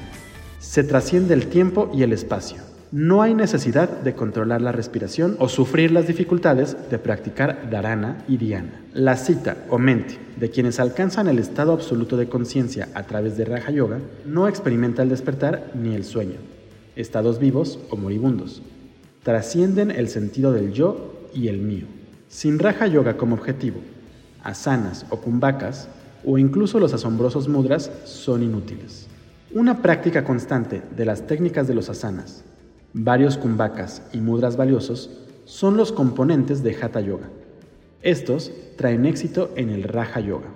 se 0.59 0.83
trasciende 0.83 1.33
el 1.33 1.47
tiempo 1.47 1.89
y 1.93 2.03
el 2.03 2.13
espacio. 2.13 2.57
No 2.91 3.21
hay 3.21 3.35
necesidad 3.35 3.87
de 3.87 4.13
controlar 4.13 4.61
la 4.61 4.71
respiración 4.71 5.35
o 5.39 5.47
sufrir 5.47 5.91
las 5.91 6.07
dificultades 6.07 6.75
de 6.89 6.97
practicar 6.97 7.69
dharana 7.69 8.25
y 8.27 8.37
dhyana. 8.37 8.81
La 8.93 9.15
cita 9.15 9.57
o 9.69 9.77
mente 9.77 10.17
de 10.37 10.49
quienes 10.49 10.79
alcanzan 10.79 11.27
el 11.27 11.37
estado 11.37 11.71
absoluto 11.71 12.17
de 12.17 12.27
conciencia 12.27 12.89
a 12.95 13.03
través 13.03 13.37
de 13.37 13.45
Raja 13.45 13.71
Yoga 13.71 13.99
no 14.25 14.47
experimenta 14.47 15.03
el 15.03 15.09
despertar 15.09 15.71
ni 15.75 15.93
el 15.93 16.03
sueño, 16.03 16.37
estados 16.95 17.39
vivos 17.39 17.79
o 17.91 17.95
moribundos. 17.95 18.63
Trascienden 19.21 19.91
el 19.91 20.09
sentido 20.09 20.51
del 20.51 20.73
yo 20.73 21.29
y 21.33 21.47
el 21.47 21.59
mío. 21.59 21.85
Sin 22.27 22.57
Raja 22.57 22.87
Yoga 22.87 23.17
como 23.17 23.35
objetivo, 23.35 23.81
asanas 24.43 25.05
o 25.09 25.17
kumbakas, 25.17 25.89
o 26.25 26.37
incluso 26.37 26.79
los 26.79 26.93
asombrosos 26.93 27.47
mudras 27.47 27.91
son 28.05 28.43
inútiles. 28.43 29.08
Una 29.51 29.81
práctica 29.81 30.23
constante 30.23 30.83
de 30.95 31.05
las 31.05 31.25
técnicas 31.25 31.67
de 31.67 31.73
los 31.73 31.89
asanas, 31.89 32.43
varios 32.93 33.35
kumbakas 33.35 34.03
y 34.13 34.19
mudras 34.19 34.57
valiosos 34.57 35.09
son 35.45 35.75
los 35.75 35.91
componentes 35.91 36.61
de 36.61 36.77
Hatha 36.79 37.01
Yoga. 37.01 37.29
Estos 38.03 38.51
traen 38.77 39.07
éxito 39.07 39.49
en 39.55 39.71
el 39.71 39.81
Raja 39.81 40.19
Yoga. 40.19 40.49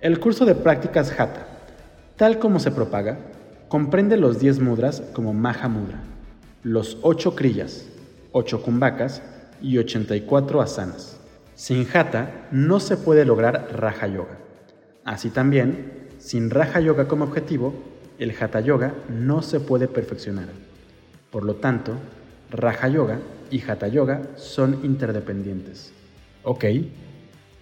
El 0.00 0.20
curso 0.20 0.46
de 0.46 0.54
prácticas 0.54 1.12
Hatha, 1.20 1.46
tal 2.16 2.38
como 2.38 2.60
se 2.60 2.70
propaga, 2.70 3.18
comprende 3.68 4.16
los 4.16 4.38
10 4.38 4.60
mudras 4.60 5.02
como 5.12 5.34
Maha 5.34 5.68
Mudra, 5.68 6.00
los 6.62 6.96
8 7.02 7.34
kriyas, 7.34 7.84
8 8.32 8.62
kumbakas 8.62 9.20
y 9.60 9.76
84 9.76 10.62
asanas. 10.62 11.20
Sin 11.56 11.86
Hatha 11.92 12.48
no 12.50 12.80
se 12.80 12.96
puede 12.96 13.26
lograr 13.26 13.68
Raja 13.74 14.06
Yoga. 14.06 14.38
Así 15.04 15.28
también, 15.28 16.08
sin 16.16 16.48
Raja 16.48 16.80
Yoga 16.80 17.06
como 17.06 17.24
objetivo, 17.24 17.74
el 18.24 18.34
Hatha 18.40 18.60
Yoga 18.60 18.94
no 19.08 19.42
se 19.42 19.60
puede 19.60 19.86
perfeccionar. 19.86 20.48
Por 21.30 21.44
lo 21.44 21.56
tanto, 21.56 21.92
Raja 22.50 22.88
Yoga 22.88 23.18
y 23.50 23.62
Hatha 23.62 23.88
Yoga 23.88 24.22
son 24.36 24.80
interdependientes. 24.82 25.92
Ok, 26.42 26.64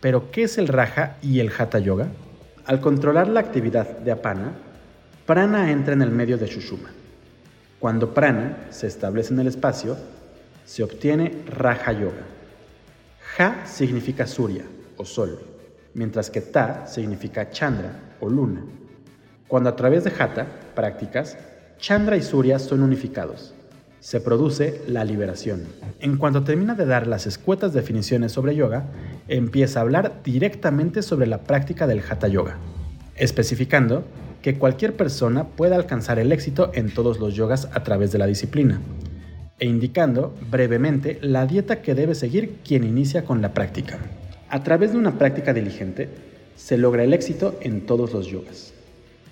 pero 0.01 0.31
¿qué 0.31 0.45
es 0.45 0.59
el 0.59 0.69
Raja 0.69 1.17
y 1.21 1.41
el 1.41 1.51
Hatha 1.57 1.81
Yoga? 1.81 2.09
Al 2.65 2.81
controlar 2.81 3.29
la 3.29 3.41
actividad 3.41 3.99
de 3.99 4.13
Apana, 4.13 4.53
Prana 5.27 5.71
entra 5.73 5.95
en 5.95 6.03
el 6.03 6.11
medio 6.11 6.39
de 6.39 6.47
Shushuma. 6.47 6.91
Cuando 7.81 8.15
Prana 8.15 8.69
se 8.71 8.87
establece 8.87 9.35
en 9.35 9.41
el 9.41 9.49
espacio, 9.49 9.97
se 10.65 10.85
obtiene 10.85 11.43
Raja 11.47 11.93
Yoga. 11.93 12.25
Ja 13.37 13.67
significa 13.67 14.29
Surya 14.29 14.65
o 14.97 15.05
Sol, 15.05 15.41
mientras 15.95 16.31
que 16.31 16.41
Ta 16.41 16.87
significa 16.87 17.51
Chandra 17.51 18.17
o 18.21 18.29
Luna. 18.29 18.63
Cuando 19.53 19.69
a 19.69 19.77
través 19.77 20.03
de 20.03 20.13
Hatha 20.19 20.47
prácticas, 20.75 21.37
Chandra 21.77 22.17
y 22.17 22.23
Surya 22.23 22.59
son 22.59 22.83
unificados. 22.83 23.53
Se 24.01 24.19
produce 24.19 24.81
la 24.89 25.05
liberación. 25.05 25.65
En 26.01 26.17
cuanto 26.17 26.43
termina 26.43 26.75
de 26.75 26.87
dar 26.87 27.07
las 27.07 27.27
escuetas 27.27 27.75
definiciones 27.75 28.33
sobre 28.33 28.55
yoga, 28.55 28.87
empieza 29.29 29.79
a 29.79 29.83
hablar 29.83 30.23
directamente 30.25 31.03
sobre 31.03 31.27
la 31.27 31.43
práctica 31.43 31.87
del 31.87 32.01
Hatha 32.01 32.29
Yoga, 32.29 32.57
especificando 33.15 34.05
que 34.41 34.57
cualquier 34.57 34.97
persona 34.97 35.45
puede 35.45 35.75
alcanzar 35.75 36.19
el 36.19 36.33
éxito 36.33 36.71
en 36.73 36.89
todos 36.89 37.21
los 37.21 37.35
yogas 37.35 37.69
a 37.75 37.83
través 37.83 38.11
de 38.11 38.21
la 38.21 38.27
disciplina, 38.27 38.81
e 39.59 39.67
indicando 39.67 40.35
brevemente 40.51 41.19
la 41.21 41.45
dieta 41.45 41.83
que 41.83 41.95
debe 41.95 42.15
seguir 42.15 42.61
quien 42.65 42.85
inicia 42.85 43.27
con 43.27 43.43
la 43.43 43.53
práctica. 43.53 43.99
A 44.49 44.63
través 44.63 44.93
de 44.93 44.99
una 44.99 45.19
práctica 45.19 45.53
diligente, 45.53 46.09
se 46.57 46.79
logra 46.79 47.05
el 47.05 47.13
éxito 47.13 47.59
en 47.61 47.85
todos 47.85 48.15
los 48.15 48.29
yogas 48.29 48.73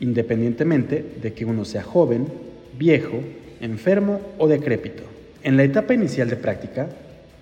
independientemente 0.01 1.05
de 1.23 1.33
que 1.33 1.45
uno 1.45 1.65
sea 1.65 1.83
joven, 1.83 2.27
viejo, 2.79 3.21
enfermo 3.61 4.21
o 4.39 4.49
decrépito. 4.49 5.03
En 5.43 5.57
la 5.57 5.63
etapa 5.63 5.95
inicial 5.95 6.29
de 6.29 6.37
práctica, 6.37 6.89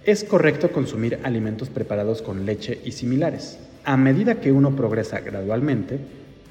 es 0.05 0.25
correcto 0.25 0.71
consumir 0.71 1.19
alimentos 1.23 1.69
preparados 1.69 2.23
con 2.23 2.47
leche 2.47 2.81
y 2.85 2.93
similares. 2.93 3.59
A 3.85 3.97
medida 3.97 4.37
que 4.37 4.53
uno 4.53 4.75
progresa 4.75 5.21
gradualmente, 5.21 5.99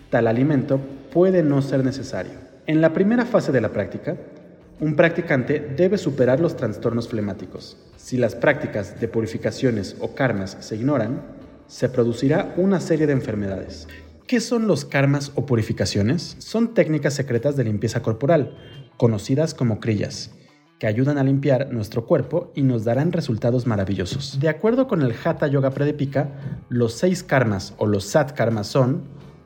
tal 0.09 0.27
alimento 0.27 0.79
puede 1.11 1.43
no 1.43 1.61
ser 1.61 1.83
necesario. 1.83 2.33
En 2.65 2.81
la 2.81 2.93
primera 2.93 3.25
fase 3.25 3.51
de 3.51 3.61
la 3.61 3.69
práctica, 3.69 4.15
un 4.79 4.95
practicante 4.95 5.59
debe 5.75 5.97
superar 5.97 6.39
los 6.39 6.55
trastornos 6.55 7.07
flemáticos. 7.07 7.77
Si 7.95 8.17
las 8.17 8.35
prácticas 8.35 8.99
de 8.99 9.07
purificaciones 9.07 9.95
o 9.99 10.13
karmas 10.13 10.57
se 10.59 10.75
ignoran, 10.75 11.21
se 11.67 11.89
producirá 11.89 12.53
una 12.57 12.79
serie 12.79 13.07
de 13.07 13.13
enfermedades. 13.13 13.87
¿Qué 14.27 14.41
son 14.41 14.67
los 14.67 14.83
karmas 14.83 15.31
o 15.35 15.45
purificaciones? 15.45 16.35
Son 16.39 16.73
técnicas 16.73 17.13
secretas 17.13 17.55
de 17.55 17.63
limpieza 17.63 18.01
corporal, 18.01 18.57
conocidas 18.97 19.53
como 19.53 19.79
crillas, 19.79 20.31
que 20.79 20.87
ayudan 20.87 21.17
a 21.17 21.23
limpiar 21.23 21.71
nuestro 21.71 22.05
cuerpo 22.05 22.51
y 22.53 22.63
nos 22.63 22.83
darán 22.83 23.13
resultados 23.13 23.65
maravillosos. 23.65 24.37
De 24.41 24.49
acuerdo 24.49 24.89
con 24.89 25.01
el 25.01 25.15
Hatha 25.23 25.47
Yoga 25.47 25.69
Pradipika, 25.69 26.29
los 26.67 26.91
seis 26.91 27.23
karmas 27.23 27.73
o 27.77 27.87
los 27.87 28.03
sat 28.03 28.33
karmas 28.33 28.67
son 28.67 29.03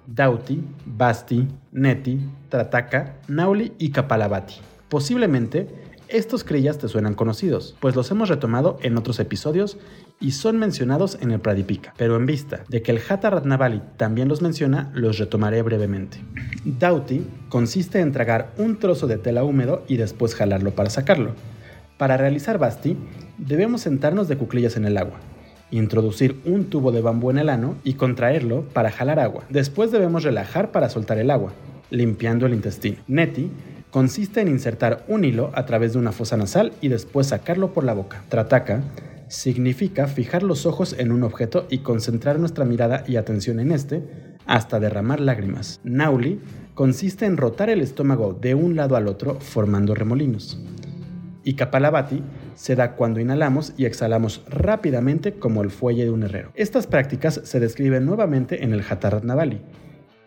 Dauti, 0.08 0.64
Basti, 0.88 1.48
Neti, 1.72 2.20
Trataka, 2.50 3.20
Nauli 3.28 3.74
y 3.78 3.92
Kapalabhati. 3.92 4.56
Posiblemente 4.90 5.68
estos 6.08 6.44
crillas 6.44 6.80
te 6.80 6.88
suenan 6.88 7.14
conocidos, 7.14 7.76
pues 7.80 7.96
los 7.96 8.10
hemos 8.10 8.30
retomado 8.30 8.80
en 8.82 8.98
otros 8.98 9.20
episodios 9.20 9.78
y 10.22 10.32
son 10.32 10.58
mencionados 10.58 11.18
en 11.20 11.32
el 11.32 11.40
Pradipika, 11.40 11.94
pero 11.98 12.16
en 12.16 12.26
vista 12.26 12.64
de 12.70 12.82
que 12.82 12.92
el 12.92 13.02
Hatha 13.10 13.30
Ratnavali 13.30 13.82
también 13.98 14.30
los 14.30 14.42
menciona, 14.42 14.92
los 14.94 15.18
retomaré 15.18 15.62
brevemente. 15.64 16.20
Dauti 16.64 17.26
consiste 17.50 18.00
en 18.00 18.12
tragar 18.12 18.54
un 18.58 18.78
trozo 18.78 19.08
de 19.08 19.18
tela 19.18 19.44
húmedo 19.44 19.84
y 19.88 19.98
después 19.98 20.36
jalarlo 20.36 20.72
para 20.72 20.90
sacarlo. 20.90 21.34
Para 21.98 22.18
realizar 22.18 22.58
Basti, 22.58 22.96
debemos 23.38 23.82
sentarnos 23.82 24.28
de 24.28 24.38
cuclillas 24.38 24.78
en 24.78 24.86
el 24.86 24.98
agua, 24.98 25.20
introducir 25.72 26.40
un 26.46 26.66
tubo 26.66 26.92
de 26.92 27.02
bambú 27.02 27.32
en 27.32 27.40
el 27.40 27.50
ano 27.50 27.76
y 27.84 27.96
contraerlo 27.96 28.64
para 28.70 28.92
jalar 28.92 29.20
agua. 29.20 29.44
Después 29.50 29.92
debemos 29.92 30.24
relajar 30.24 30.72
para 30.72 30.90
soltar 30.90 31.18
el 31.18 31.32
agua, 31.32 31.52
limpiando 31.90 32.46
el 32.46 32.54
intestino. 32.54 32.98
Neti 33.08 33.52
Consiste 33.92 34.40
en 34.40 34.48
insertar 34.48 35.04
un 35.10 35.26
hilo 35.26 35.52
a 35.54 35.66
través 35.66 35.92
de 35.92 36.00
una 36.00 36.14
fosa 36.14 36.38
nasal 36.38 36.72
y 36.80 36.88
después 36.88 37.28
sacarlo 37.28 37.74
por 37.74 37.84
la 37.84 37.94
boca. 37.94 38.24
Trataka 38.30 38.84
significa 39.32 40.08
fijar 40.08 40.44
los 40.44 40.66
ojos 40.66 40.94
en 40.98 41.12
un 41.12 41.24
objeto 41.24 41.66
y 41.70 41.80
concentrar 41.80 42.38
nuestra 42.38 42.66
mirada 42.66 43.06
y 43.08 43.16
atención 43.16 43.62
en 43.62 43.72
este 43.72 44.04
hasta 44.46 44.80
derramar 44.80 45.22
lágrimas. 45.22 45.80
Nauli 45.86 46.42
consiste 46.74 47.26
en 47.26 47.38
rotar 47.38 47.70
el 47.70 47.80
estómago 47.80 48.34
de 48.34 48.56
un 48.56 48.76
lado 48.76 48.98
al 48.98 49.08
otro 49.08 49.40
formando 49.40 49.96
remolinos. 49.96 50.62
Y 51.46 51.54
Kapalabhati 51.54 52.22
se 52.56 52.76
da 52.76 52.96
cuando 52.96 53.22
inhalamos 53.22 53.74
y 53.78 53.86
exhalamos 53.86 54.44
rápidamente 54.50 55.34
como 55.36 55.64
el 55.64 55.72
fuelle 55.72 56.04
de 56.04 56.12
un 56.12 56.24
herrero. 56.24 56.52
Estas 56.56 56.86
prácticas 56.86 57.40
se 57.46 57.60
describen 57.62 58.06
nuevamente 58.06 58.66
en 58.66 58.74
el 58.74 58.82
Hatharatnavali 58.82 59.62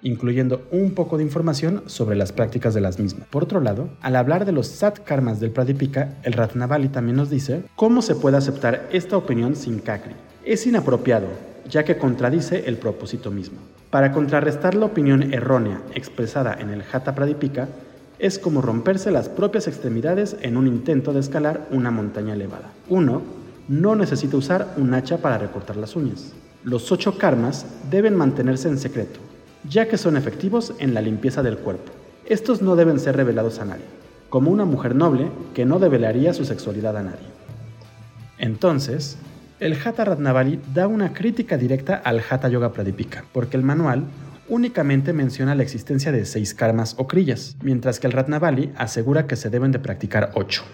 incluyendo 0.04 0.68
un 0.70 0.92
poco 0.92 1.16
de 1.16 1.24
información 1.24 1.82
sobre 1.86 2.14
las 2.14 2.30
prácticas 2.30 2.74
de 2.74 2.80
las 2.80 3.00
mismas. 3.00 3.26
Por 3.28 3.42
otro 3.42 3.60
lado, 3.60 3.88
al 4.00 4.14
hablar 4.14 4.44
de 4.44 4.52
los 4.52 4.68
sat 4.68 5.00
karmas 5.00 5.40
del 5.40 5.50
Pradipika, 5.50 6.18
el 6.22 6.34
Ratnavali 6.34 6.88
también 6.88 7.16
nos 7.16 7.30
dice 7.30 7.64
cómo 7.74 8.02
se 8.02 8.14
puede 8.14 8.36
aceptar 8.36 8.88
esta 8.92 9.16
opinión 9.16 9.56
sin 9.56 9.80
Kakri. 9.80 10.14
Es 10.44 10.66
inapropiado, 10.66 11.26
ya 11.68 11.84
que 11.84 11.96
contradice 11.96 12.64
el 12.66 12.76
propósito 12.76 13.30
mismo. 13.30 13.58
Para 13.90 14.12
contrarrestar 14.12 14.74
la 14.74 14.86
opinión 14.86 15.32
errónea 15.32 15.80
expresada 15.94 16.54
en 16.60 16.70
el 16.70 16.82
Hatha 16.92 17.14
Pradipika, 17.14 17.68
es 18.18 18.38
como 18.38 18.60
romperse 18.60 19.10
las 19.10 19.28
propias 19.28 19.66
extremidades 19.66 20.36
en 20.42 20.56
un 20.56 20.66
intento 20.66 21.12
de 21.12 21.20
escalar 21.20 21.66
una 21.70 21.90
montaña 21.90 22.34
elevada. 22.34 22.72
Uno 22.88 23.22
no 23.68 23.96
necesita 23.96 24.36
usar 24.36 24.74
un 24.76 24.92
hacha 24.92 25.18
para 25.18 25.38
recortar 25.38 25.76
las 25.76 25.96
uñas. 25.96 26.32
Los 26.62 26.92
ocho 26.92 27.16
karmas 27.18 27.66
deben 27.90 28.14
mantenerse 28.14 28.68
en 28.68 28.78
secreto, 28.78 29.20
ya 29.68 29.88
que 29.88 29.98
son 29.98 30.16
efectivos 30.16 30.74
en 30.78 30.94
la 30.94 31.00
limpieza 31.00 31.42
del 31.42 31.58
cuerpo. 31.58 31.92
Estos 32.26 32.62
no 32.62 32.76
deben 32.76 32.98
ser 32.98 33.16
revelados 33.16 33.58
a 33.58 33.64
nadie, 33.64 33.84
como 34.30 34.50
una 34.50 34.64
mujer 34.64 34.94
noble 34.94 35.28
que 35.54 35.64
no 35.64 35.78
develaría 35.78 36.34
su 36.34 36.44
sexualidad 36.44 36.96
a 36.96 37.02
nadie. 37.02 37.28
Entonces, 38.38 39.18
el 39.60 39.76
Hatha 39.84 40.04
Ratnavali 40.04 40.60
da 40.74 40.88
una 40.88 41.12
crítica 41.12 41.56
directa 41.56 41.94
al 41.94 42.22
Hatha 42.28 42.48
Yoga 42.48 42.72
Pradipika, 42.72 43.24
porque 43.32 43.56
el 43.56 43.62
manual 43.62 44.04
únicamente 44.48 45.12
menciona 45.12 45.54
la 45.54 45.62
existencia 45.62 46.12
de 46.12 46.24
seis 46.24 46.54
karmas 46.54 46.94
o 46.98 47.06
crillas, 47.06 47.56
mientras 47.62 48.00
que 48.00 48.06
el 48.06 48.12
Ratnavali 48.12 48.72
asegura 48.76 49.26
que 49.26 49.36
se 49.36 49.50
deben 49.50 49.72
de 49.72 49.78
practicar 49.78 50.32
ocho. 50.34 50.64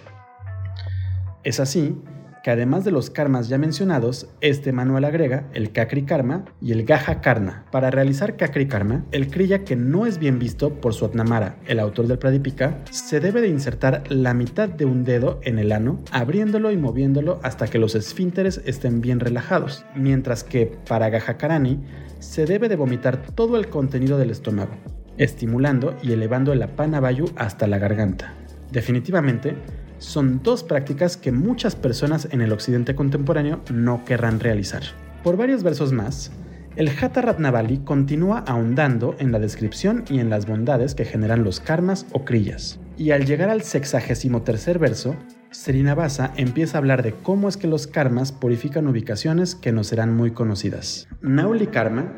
Es 1.42 1.60
así 1.60 1.96
que 2.42 2.50
además 2.50 2.84
de 2.84 2.90
los 2.90 3.10
karmas 3.10 3.48
ya 3.48 3.58
mencionados, 3.58 4.28
este 4.40 4.72
manual 4.72 5.04
agrega 5.04 5.48
el 5.52 5.72
Kakri 5.72 6.04
Karma 6.04 6.44
y 6.60 6.72
el 6.72 6.84
Gaja 6.84 7.20
Karna. 7.20 7.66
Para 7.70 7.90
realizar 7.90 8.36
Kakri 8.36 8.66
Karma, 8.66 9.04
el 9.12 9.28
Kriya 9.30 9.64
que 9.64 9.76
no 9.76 10.06
es 10.06 10.18
bien 10.18 10.38
visto 10.38 10.80
por 10.80 10.94
su 10.94 11.04
Atnamara, 11.04 11.56
el 11.66 11.80
autor 11.80 12.06
del 12.06 12.18
Pradipika, 12.18 12.78
se 12.90 13.20
debe 13.20 13.40
de 13.40 13.48
insertar 13.48 14.04
la 14.08 14.34
mitad 14.34 14.68
de 14.68 14.84
un 14.84 15.04
dedo 15.04 15.40
en 15.42 15.58
el 15.58 15.72
ano, 15.72 16.00
abriéndolo 16.12 16.70
y 16.70 16.76
moviéndolo 16.76 17.40
hasta 17.42 17.66
que 17.66 17.78
los 17.78 17.94
esfínteres 17.94 18.62
estén 18.64 19.00
bien 19.00 19.20
relajados, 19.20 19.84
mientras 19.94 20.44
que 20.44 20.78
para 20.88 21.10
Gaja 21.10 21.36
Karani 21.36 21.80
se 22.18 22.46
debe 22.46 22.68
de 22.68 22.76
vomitar 22.76 23.22
todo 23.34 23.56
el 23.56 23.68
contenido 23.68 24.18
del 24.18 24.30
estómago, 24.30 24.72
estimulando 25.16 25.96
y 26.02 26.12
elevando 26.12 26.52
el 26.52 26.62
apana 26.62 27.00
hasta 27.36 27.66
la 27.66 27.78
garganta. 27.78 28.34
Definitivamente, 28.70 29.56
son 30.00 30.42
dos 30.42 30.64
prácticas 30.64 31.16
que 31.16 31.30
muchas 31.30 31.76
personas 31.76 32.26
en 32.32 32.40
el 32.40 32.52
occidente 32.52 32.96
contemporáneo 32.96 33.60
no 33.72 34.04
querrán 34.04 34.40
realizar. 34.40 34.82
Por 35.22 35.36
varios 35.36 35.62
versos 35.62 35.92
más, 35.92 36.32
el 36.76 36.88
Hatha 36.88 37.20
Ratnavali 37.20 37.78
continúa 37.78 38.38
ahondando 38.46 39.14
en 39.18 39.32
la 39.32 39.38
descripción 39.38 40.04
y 40.08 40.18
en 40.18 40.30
las 40.30 40.46
bondades 40.46 40.94
que 40.94 41.04
generan 41.04 41.44
los 41.44 41.60
karmas 41.60 42.06
o 42.12 42.24
kriyas. 42.24 42.80
Y 42.96 43.10
al 43.10 43.26
llegar 43.26 43.50
al 43.50 43.62
sexagésimo 43.62 44.42
tercer 44.42 44.78
verso, 44.78 45.14
Srinivasa 45.52 46.32
empieza 46.36 46.76
a 46.76 46.80
hablar 46.80 47.02
de 47.02 47.12
cómo 47.12 47.48
es 47.48 47.56
que 47.56 47.66
los 47.66 47.86
karmas 47.86 48.32
purifican 48.32 48.86
ubicaciones 48.86 49.54
que 49.54 49.72
no 49.72 49.84
serán 49.84 50.14
muy 50.14 50.30
conocidas. 50.30 51.08
Nauli 51.20 51.66
Karma 51.66 52.12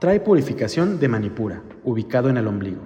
trae 0.00 0.20
purificación 0.20 0.98
de 0.98 1.08
Manipura, 1.08 1.62
ubicado 1.84 2.28
en 2.28 2.36
el 2.36 2.46
ombligo. 2.46 2.82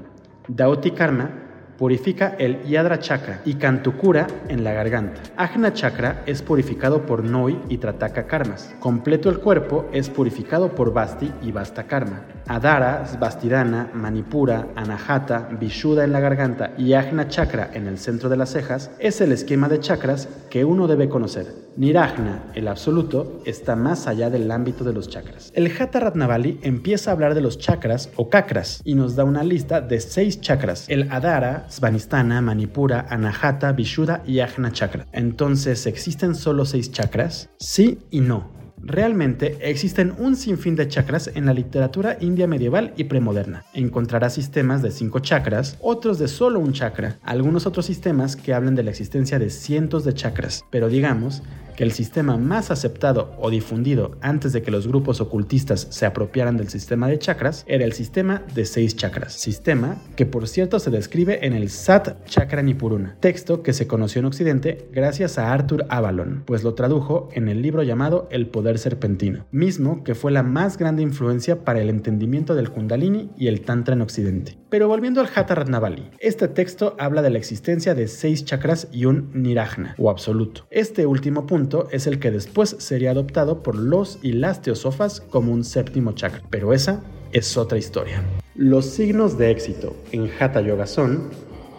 Dauti 0.47 0.93
Karma 0.93 1.48
purifica 1.79 2.35
el 2.39 2.65
Yadra 2.65 2.99
Chakra 2.99 3.41
y 3.45 3.55
Kantukura 3.55 4.27
en 4.49 4.65
la 4.65 4.73
garganta. 4.73 5.23
Ajna 5.37 5.73
Chakra 5.73 6.23
es 6.27 6.43
purificado 6.43 7.07
por 7.07 7.23
Noi 7.23 7.59
y 7.69 7.79
Trataka 7.79 8.27
Karmas. 8.27 8.75
Completo 8.81 9.31
el 9.31 9.39
cuerpo 9.39 9.89
es 9.93 10.11
purificado 10.11 10.75
por 10.75 10.93
Basti 10.93 11.33
y 11.41 11.53
Basta 11.53 11.85
Karma. 11.85 12.25
Adara, 12.49 13.07
Svastidana, 13.07 13.91
Manipura, 13.93 14.69
Anahata, 14.75 15.49
Vishuddha 15.61 16.05
en 16.05 16.13
la 16.13 16.21
garganta 16.21 16.73
y 16.79 16.95
Ajna 16.95 17.29
Chakra 17.29 17.71
en 17.75 17.87
el 17.87 17.99
centro 17.99 18.29
de 18.29 18.37
las 18.39 18.51
cejas 18.51 18.91
es 18.99 19.21
el 19.21 19.33
esquema 19.33 19.69
de 19.69 19.81
chakras 19.81 20.29
que 20.49 20.65
uno 20.65 20.87
debe 20.87 21.09
conocer. 21.09 21.69
Nirajna, 21.77 22.51
el 22.55 22.67
absoluto, 22.67 23.41
está 23.45 23.77
más 23.77 24.09
allá 24.09 24.31
del 24.31 24.51
ámbito 24.51 24.83
de 24.83 24.93
los 24.93 25.09
chakras. 25.09 25.53
El 25.55 25.71
Hatha 25.71 26.01
Ratnavali 26.01 26.59
empieza 26.63 27.11
a 27.11 27.13
hablar 27.13 27.35
de 27.35 27.41
los 27.41 27.59
chakras 27.59 28.11
o 28.17 28.29
kakras 28.29 28.81
y 28.85 28.95
nos 28.95 29.15
da 29.15 29.25
una 29.25 29.45
lista 29.45 29.81
de 29.81 30.01
seis 30.01 30.41
chakras. 30.41 30.87
El 30.89 31.13
Adara, 31.13 31.67
Svanistana, 31.69 32.41
Manipura, 32.41 33.07
Anahata, 33.11 33.71
Vishuddha 33.73 34.23
y 34.27 34.41
Ajna 34.41 34.73
Chakra. 34.73 35.07
Entonces, 35.13 35.87
¿existen 35.87 36.35
solo 36.35 36.65
seis 36.65 36.91
chakras? 36.91 37.51
Sí 37.61 37.99
y 38.11 38.23
no. 38.23 38.58
Realmente 38.83 39.59
existen 39.61 40.15
un 40.19 40.37
sinfín 40.37 40.77
de 40.77 40.89
chakras 40.89 41.31
en 41.35 41.47
la 41.47 41.55
literatura 41.55 42.17
india 42.21 42.47
medieval 42.47 42.93
y 42.97 43.05
premoderna. 43.05 43.65
Encontrarás 43.75 44.35
sistemas 44.35 44.83
de 44.83 44.91
cinco 44.91 45.19
chakras, 45.19 45.77
otros 45.81 46.19
de 46.19 46.29
solo 46.29 46.61
un 46.61 46.73
chakra, 46.73 47.19
algunos 47.23 47.67
otros 47.67 47.87
sistemas 47.87 48.37
que 48.37 48.55
hablan 48.55 48.75
de 48.75 48.83
la 48.83 48.91
existencia 48.91 49.39
de 49.39 49.51
cientos 49.51 50.05
de 50.05 50.15
chakras, 50.15 50.65
pero 50.71 50.89
digamos 50.89 51.43
que 51.79 51.85
el 51.85 51.93
sistema 51.93 52.37
más 52.37 52.73
aceptado 52.73 53.31
o 53.39 53.51
difundido 53.51 54.17
antes 54.21 54.53
de 54.53 54.63
que 54.63 54.73
los 54.73 54.89
grupos 54.89 55.21
ocultistas 55.21 55.87
se 55.91 56.07
apropiaran 56.07 56.57
del 56.57 56.69
sistema 56.69 57.07
de 57.07 57.21
chakras 57.21 57.65
era 57.69 57.85
el 57.85 57.93
sistema 57.93 58.43
de 58.53 58.65
seis 58.65 58.97
chakras, 58.97 59.35
sistema 59.35 59.97
que 60.17 60.27
por 60.27 60.49
cierto 60.49 60.81
se 60.81 60.91
describe 60.91 61.47
en 61.47 61.53
el 61.53 61.71
Sat 61.71 62.27
Chakra 62.27 62.63
Nipuruna, 62.63 63.17
texto 63.21 63.63
que 63.63 63.73
se 63.73 63.87
conoció 63.87 64.19
en 64.19 64.25
Occidente 64.25 64.89
gracias 64.91 65.39
a 65.39 65.53
Arthur 65.53 65.87
Avalon, 65.89 66.43
pues 66.47 66.65
lo 66.65 66.75
tradujo 66.75 67.29
en 67.33 67.47
el 67.47 67.63
libro 67.63 67.85
llamado 67.85 68.27
El 68.33 68.49
Poder 68.49 68.81
Serpentino, 68.81 69.47
mismo 69.53 70.03
que 70.03 70.17
fue 70.17 70.33
la 70.33 70.43
más 70.43 70.79
grande 70.79 71.03
influencia 71.03 71.65
para 71.65 71.81
el 71.81 71.91
entendimiento 71.91 72.57
del 72.57 72.71
Kundalini 72.71 73.31
y 73.39 73.47
el 73.47 73.61
Tantra 73.61 73.95
en 73.95 74.03
Occidente. 74.03 74.59
Pero 74.69 74.89
volviendo 74.89 75.21
al 75.21 75.31
Hatha 75.33 75.55
Ratnavali, 75.55 76.11
este 76.19 76.49
texto 76.49 76.97
habla 76.99 77.23
de 77.23 77.31
la 77.31 77.39
existencia 77.39 77.95
de 77.95 78.09
seis 78.09 78.45
chakras 78.45 78.89
y 78.93 79.05
un 79.05 79.31
nirajna, 79.33 79.95
o 79.97 80.11
absoluto. 80.11 80.67
Este 80.71 81.07
último 81.07 81.47
punto 81.47 81.68
es 81.91 82.07
el 82.07 82.19
que 82.19 82.31
después 82.31 82.77
sería 82.79 83.11
adoptado 83.11 83.63
por 83.63 83.77
los 83.77 84.19
y 84.23 84.33
las 84.33 84.63
teosofas 84.63 85.21
como 85.21 85.53
un 85.53 85.65
séptimo 85.65 86.13
chakra, 86.13 86.43
pero 86.51 86.73
esa 86.73 87.03
es 87.33 87.57
otra 87.57 87.79
historia. 87.79 88.23
Los 88.55 88.87
signos 88.87 89.39
de 89.39 89.51
éxito 89.51 89.95
en 90.13 90.31
Hatha 90.39 90.61
Yoga 90.61 90.87
son 90.87 91.31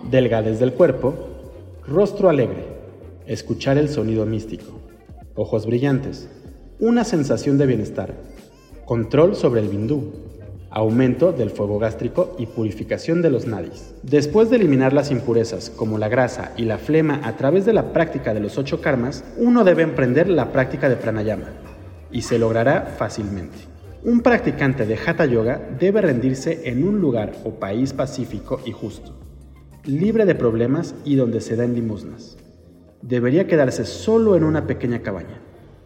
delgadez 0.10 0.60
del 0.60 0.74
cuerpo, 0.74 1.14
rostro 1.88 2.30
alegre, 2.30 2.68
escuchar 3.26 3.78
el 3.78 3.90
sonido 3.90 4.26
místico, 4.26 4.80
ojos 5.36 5.66
brillantes, 5.66 6.30
una 6.80 7.04
sensación 7.04 7.58
de 7.58 7.66
bienestar, 7.66 8.16
control 8.86 9.36
sobre 9.36 9.62
el 9.62 9.70
bindú, 9.70 10.14
aumento 10.72 11.32
del 11.32 11.50
fuego 11.50 11.80
gástrico 11.80 12.36
y 12.38 12.46
purificación 12.46 13.22
de 13.22 13.30
los 13.30 13.48
nadis. 13.48 13.96
Después 14.04 14.50
de 14.50 14.58
eliminar 14.58 14.94
las 14.94 15.12
impurezas 15.12 15.70
como 15.70 15.98
la 15.98 16.10
grasa 16.10 16.54
y 16.58 16.64
la 16.64 16.78
flema 16.78 17.22
a 17.24 17.38
través 17.38 17.66
de 17.66 17.74
la 17.74 17.92
práctica 17.92 18.34
de 18.34 18.40
los 18.40 18.58
ocho 18.58 18.82
karmas, 18.82 19.24
uno 19.38 19.64
debe 19.64 19.84
emprender 19.84 20.30
la 20.30 20.52
práctica 20.52 20.90
de 20.90 20.96
pranayama 20.96 21.48
y 22.12 22.22
se 22.22 22.40
logrará 22.40 22.94
fácilmente. 22.98 23.58
Un 24.04 24.22
practicante 24.22 24.86
de 24.86 24.98
hatha 24.98 25.26
yoga 25.26 25.60
debe 25.78 26.02
rendirse 26.02 26.70
en 26.70 26.88
un 26.88 27.02
lugar 27.02 27.34
o 27.44 27.52
país 27.56 27.94
pacífico 27.94 28.62
y 28.66 28.72
justo, 28.72 29.14
libre 29.84 30.26
de 30.26 30.36
problemas 30.36 30.96
y 31.04 31.16
donde 31.16 31.42
se 31.42 31.56
den 31.56 31.74
limosnas. 31.74 32.38
Debería 33.02 33.48
quedarse 33.48 33.86
solo 33.86 34.36
en 34.36 34.44
una 34.44 34.68
pequeña 34.68 35.00
cabaña. 35.00 35.42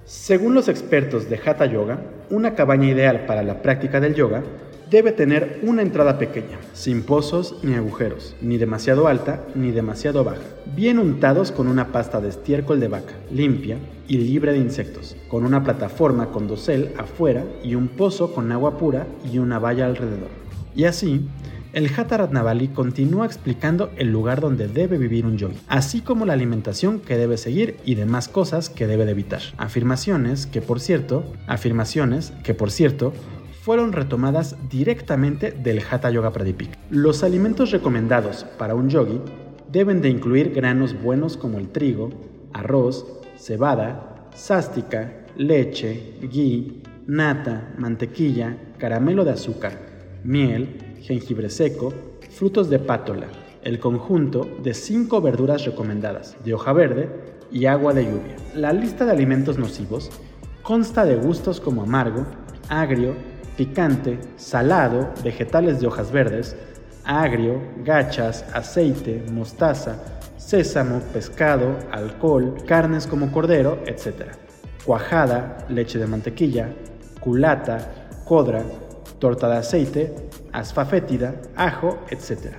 Según 0.05 0.53
los 0.53 0.67
expertos 0.67 1.29
de 1.29 1.39
hatha 1.43 1.65
yoga, 1.65 2.01
una 2.29 2.55
cabaña 2.55 2.89
ideal 2.89 3.25
para 3.25 3.41
la 3.41 3.61
práctica 3.61 3.99
del 3.99 4.15
yoga 4.15 4.43
debe 4.93 5.11
tener 5.11 5.59
una 5.63 5.81
entrada 5.81 6.19
pequeña, 6.19 6.59
sin 6.73 7.01
pozos 7.01 7.55
ni 7.63 7.73
agujeros, 7.73 8.35
ni 8.41 8.59
demasiado 8.59 9.07
alta 9.07 9.43
ni 9.55 9.71
demasiado 9.71 10.23
baja, 10.23 10.43
bien 10.75 10.99
untados 10.99 11.51
con 11.51 11.67
una 11.67 11.91
pasta 11.91 12.21
de 12.21 12.29
estiércol 12.29 12.79
de 12.79 12.89
vaca, 12.89 13.15
limpia 13.31 13.79
y 14.07 14.17
libre 14.17 14.51
de 14.51 14.59
insectos, 14.59 15.15
con 15.29 15.47
una 15.47 15.63
plataforma 15.63 16.27
con 16.27 16.47
dosel 16.47 16.91
afuera 16.99 17.43
y 17.63 17.73
un 17.73 17.87
pozo 17.87 18.35
con 18.35 18.51
agua 18.51 18.77
pura 18.77 19.07
y 19.31 19.39
una 19.39 19.57
valla 19.57 19.87
alrededor. 19.87 20.29
Y 20.75 20.83
así, 20.83 21.27
el 21.73 21.89
Hatha 21.97 22.17
Ratnavali 22.17 22.67
continúa 22.67 23.25
explicando 23.25 23.89
el 23.97 24.11
lugar 24.11 24.41
donde 24.41 24.67
debe 24.67 24.99
vivir 24.99 25.25
un 25.25 25.39
yogi, 25.39 25.57
así 25.67 26.01
como 26.01 26.23
la 26.27 26.33
alimentación 26.33 26.99
que 26.99 27.17
debe 27.17 27.37
seguir 27.37 27.77
y 27.83 27.95
demás 27.95 28.27
cosas 28.27 28.69
que 28.69 28.85
debe 28.85 29.05
de 29.05 29.11
evitar. 29.13 29.41
Afirmaciones 29.57 30.45
que, 30.45 30.61
por 30.61 30.79
cierto, 30.79 31.25
afirmaciones 31.47 32.31
que, 32.43 32.53
por 32.53 32.69
cierto, 32.69 33.11
fueron 33.63 33.93
retomadas 33.93 34.57
directamente 34.69 35.51
del 35.51 35.81
Hatha 35.89 36.11
Yoga 36.11 36.33
Pradipika. 36.33 36.77
Los 36.89 37.23
alimentos 37.23 37.71
recomendados 37.71 38.45
para 38.57 38.75
un 38.75 38.89
yogi 38.89 39.21
deben 39.71 40.01
de 40.01 40.09
incluir 40.09 40.51
granos 40.53 41.01
buenos 41.01 41.37
como 41.37 41.59
el 41.59 41.69
trigo, 41.69 42.09
arroz, 42.51 43.05
cebada, 43.37 44.27
sástica, 44.35 45.13
leche, 45.37 46.15
ghee, 46.29 46.83
nata, 47.07 47.73
mantequilla, 47.77 48.57
caramelo 48.77 49.23
de 49.23 49.31
azúcar, 49.31 49.79
miel, 50.25 50.97
jengibre 51.01 51.49
seco, 51.49 51.93
frutos 52.31 52.69
de 52.69 52.79
pátola, 52.79 53.27
el 53.61 53.79
conjunto 53.79 54.45
de 54.61 54.73
cinco 54.73 55.21
verduras 55.21 55.63
recomendadas 55.63 56.35
de 56.43 56.53
hoja 56.53 56.73
verde 56.73 57.09
y 57.49 57.67
agua 57.67 57.93
de 57.93 58.03
lluvia. 58.03 58.35
La 58.55 58.73
lista 58.73 59.05
de 59.05 59.11
alimentos 59.11 59.57
nocivos 59.57 60.11
consta 60.63 61.05
de 61.05 61.15
gustos 61.15 61.61
como 61.61 61.83
amargo, 61.83 62.25
agrio, 62.67 63.32
picante, 63.57 64.19
salado, 64.35 65.11
vegetales 65.23 65.79
de 65.79 65.87
hojas 65.87 66.11
verdes, 66.11 66.55
agrio, 67.05 67.61
gachas, 67.83 68.45
aceite, 68.53 69.23
mostaza, 69.31 69.97
sésamo, 70.37 70.99
pescado, 71.13 71.77
alcohol, 71.91 72.55
carnes 72.65 73.07
como 73.07 73.31
cordero, 73.31 73.79
etc. 73.85 74.33
Cuajada, 74.85 75.57
leche 75.69 75.99
de 75.99 76.07
mantequilla, 76.07 76.69
culata, 77.19 78.09
codra, 78.25 78.63
torta 79.19 79.47
de 79.49 79.57
aceite, 79.57 80.15
asfa 80.51 80.85
fétida, 80.85 81.35
ajo, 81.55 81.99
etc. 82.09 82.55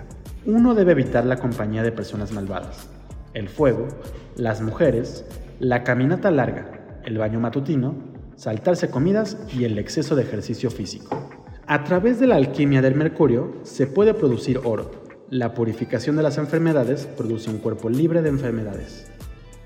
Uno 0.46 0.74
debe 0.74 0.92
evitar 0.92 1.24
la 1.24 1.36
compañía 1.36 1.82
de 1.82 1.92
personas 1.92 2.32
malvadas, 2.32 2.88
el 3.34 3.48
fuego, 3.48 3.88
las 4.36 4.60
mujeres, 4.60 5.24
la 5.58 5.84
caminata 5.84 6.30
larga, 6.30 7.00
el 7.04 7.18
baño 7.18 7.40
matutino, 7.40 8.13
saltarse 8.36 8.90
comidas 8.90 9.36
y 9.52 9.64
el 9.64 9.78
exceso 9.78 10.16
de 10.16 10.22
ejercicio 10.22 10.70
físico. 10.70 11.28
A 11.66 11.84
través 11.84 12.20
de 12.20 12.26
la 12.26 12.36
alquimia 12.36 12.82
del 12.82 12.94
mercurio 12.94 13.54
se 13.62 13.86
puede 13.86 14.14
producir 14.14 14.60
oro. 14.64 14.90
La 15.30 15.54
purificación 15.54 16.16
de 16.16 16.22
las 16.22 16.36
enfermedades 16.38 17.06
produce 17.06 17.50
un 17.50 17.58
cuerpo 17.58 17.88
libre 17.88 18.22
de 18.22 18.28
enfermedades. 18.28 19.06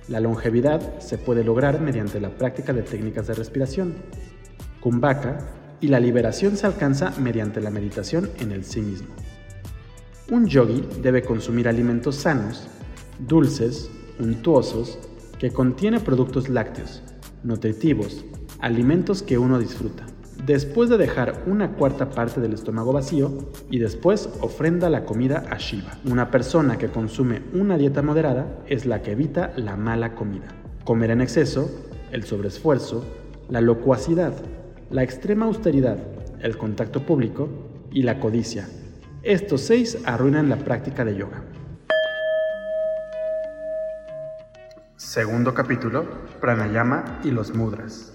La 0.08 0.20
longevidad 0.20 1.00
se 1.00 1.18
puede 1.18 1.44
lograr 1.44 1.80
mediante 1.80 2.20
la 2.20 2.30
práctica 2.30 2.72
de 2.72 2.82
técnicas 2.82 3.26
de 3.26 3.34
respiración, 3.34 3.94
kumbhaka, 4.80 5.38
y 5.80 5.88
la 5.88 6.00
liberación 6.00 6.56
se 6.56 6.66
alcanza 6.66 7.12
mediante 7.20 7.60
la 7.60 7.70
meditación 7.70 8.30
en 8.40 8.52
el 8.52 8.64
sí 8.64 8.80
mismo. 8.80 9.08
Un 10.30 10.46
yogi 10.46 10.84
debe 11.02 11.22
consumir 11.22 11.68
alimentos 11.68 12.16
sanos, 12.16 12.68
dulces, 13.18 13.90
untuosos, 14.18 14.98
que 15.38 15.50
contienen 15.50 16.00
productos 16.00 16.48
lácteos, 16.48 17.02
nutritivos, 17.44 18.24
alimentos 18.60 19.22
que 19.22 19.38
uno 19.38 19.58
disfruta. 19.58 20.04
Después 20.44 20.88
de 20.88 20.98
dejar 20.98 21.42
una 21.46 21.72
cuarta 21.72 22.10
parte 22.10 22.40
del 22.40 22.54
estómago 22.54 22.92
vacío 22.92 23.50
y 23.70 23.78
después 23.78 24.30
ofrenda 24.40 24.88
la 24.88 25.04
comida 25.04 25.44
a 25.50 25.58
Shiva. 25.58 25.98
Una 26.04 26.30
persona 26.30 26.78
que 26.78 26.88
consume 26.88 27.42
una 27.52 27.76
dieta 27.76 28.02
moderada 28.02 28.46
es 28.66 28.86
la 28.86 29.02
que 29.02 29.12
evita 29.12 29.52
la 29.56 29.76
mala 29.76 30.14
comida. 30.14 30.46
Comer 30.84 31.10
en 31.10 31.20
exceso, 31.20 31.68
el 32.12 32.24
sobreesfuerzo, 32.24 33.04
la 33.50 33.60
locuacidad, 33.60 34.32
la 34.90 35.02
extrema 35.02 35.46
austeridad, 35.46 35.98
el 36.40 36.56
contacto 36.56 37.04
público 37.04 37.48
y 37.90 38.02
la 38.02 38.20
codicia. 38.20 38.68
Estos 39.22 39.62
seis 39.62 39.98
arruinan 40.06 40.48
la 40.48 40.56
práctica 40.56 41.04
de 41.04 41.16
yoga. 41.16 41.42
Segundo 44.96 45.52
capítulo, 45.52 46.06
Pranayama 46.40 47.20
y 47.24 47.30
los 47.30 47.54
mudras. 47.54 48.12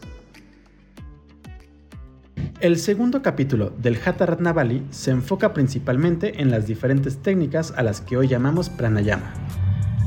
El 2.63 2.78
segundo 2.78 3.21
capítulo 3.21 3.73
del 3.78 3.99
Hatha 4.06 4.26
Ratnavali 4.26 4.86
se 4.89 5.12
enfoca 5.12 5.54
principalmente 5.54 6.41
en 6.41 6.49
las 6.49 6.65
diferentes 6.65 7.17
técnicas 7.17 7.73
a 7.76 7.84
las 7.84 7.99
que 7.99 8.15
hoy 8.15 8.30
llamamos 8.30 8.69
pranayama, 8.69 9.34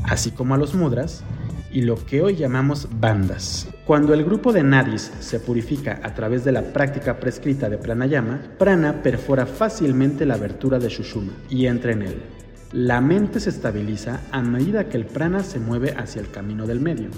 así 0.05 0.31
como 0.31 0.55
a 0.55 0.57
los 0.57 0.73
mudras 0.73 1.23
y 1.71 1.81
lo 1.81 2.03
que 2.03 2.23
hoy 2.23 2.35
llamamos 2.35 2.87
bandas. 2.99 3.69
Cuando 3.85 4.15
el 4.15 4.25
grupo 4.25 4.53
de 4.53 4.63
nadis 4.63 5.11
se 5.19 5.39
purifica 5.39 5.99
a 6.01 6.15
través 6.15 6.43
de 6.45 6.51
la 6.51 6.73
práctica 6.73 7.19
prescrita 7.19 7.69
de 7.69 7.77
pranayama, 7.77 8.41
prana 8.57 9.03
perfora 9.03 9.45
fácilmente 9.45 10.25
la 10.25 10.33
abertura 10.33 10.79
de 10.79 10.89
Shushuma 10.89 11.33
y 11.51 11.67
entra 11.67 11.91
en 11.91 12.01
él. 12.01 12.23
La 12.71 13.01
mente 13.01 13.39
se 13.39 13.51
estabiliza 13.51 14.21
a 14.31 14.41
medida 14.41 14.89
que 14.89 14.97
el 14.97 15.05
prana 15.05 15.43
se 15.43 15.59
mueve 15.59 15.93
hacia 15.95 16.21
el 16.21 16.31
camino 16.31 16.65
del 16.65 16.79
medio, 16.79 17.09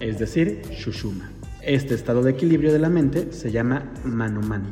es 0.00 0.18
decir, 0.18 0.62
Shushuma. 0.72 1.30
Este 1.64 1.94
estado 1.94 2.24
de 2.24 2.32
equilibrio 2.32 2.72
de 2.72 2.80
la 2.80 2.88
mente 2.88 3.32
se 3.32 3.52
llama 3.52 3.84
Manomani. 4.02 4.70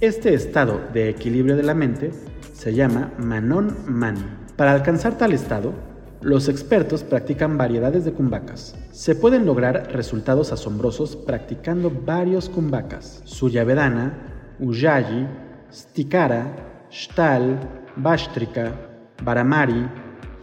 Este 0.00 0.32
estado 0.32 0.80
de 0.92 1.08
equilibrio 1.08 1.56
de 1.56 1.64
la 1.64 1.74
mente 1.74 2.12
se 2.52 2.72
llama 2.72 3.12
Manon 3.18 3.76
Mani. 3.88 4.24
Para 4.54 4.70
alcanzar 4.70 5.18
tal 5.18 5.32
estado, 5.32 5.74
los 6.20 6.48
expertos 6.48 7.02
practican 7.02 7.58
variedades 7.58 8.04
de 8.04 8.12
kumbakas. 8.12 8.76
Se 8.92 9.16
pueden 9.16 9.44
lograr 9.44 9.90
resultados 9.92 10.52
asombrosos 10.52 11.16
practicando 11.16 11.90
varios 11.90 12.48
kumbakas. 12.48 13.22
Suyavedana, 13.24 14.54
Ujjayi, 14.60 15.26
Stikara, 15.72 16.86
Shtal, 16.92 17.58
Bashtrika, 17.96 18.72
Baramari, 19.24 19.84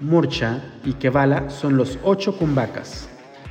Murcha 0.02 0.62
y 0.84 0.96
Kevala 0.96 1.50
son 1.50 1.78
los 1.78 1.98
ocho 2.04 2.38
kumbakas. 2.38 3.08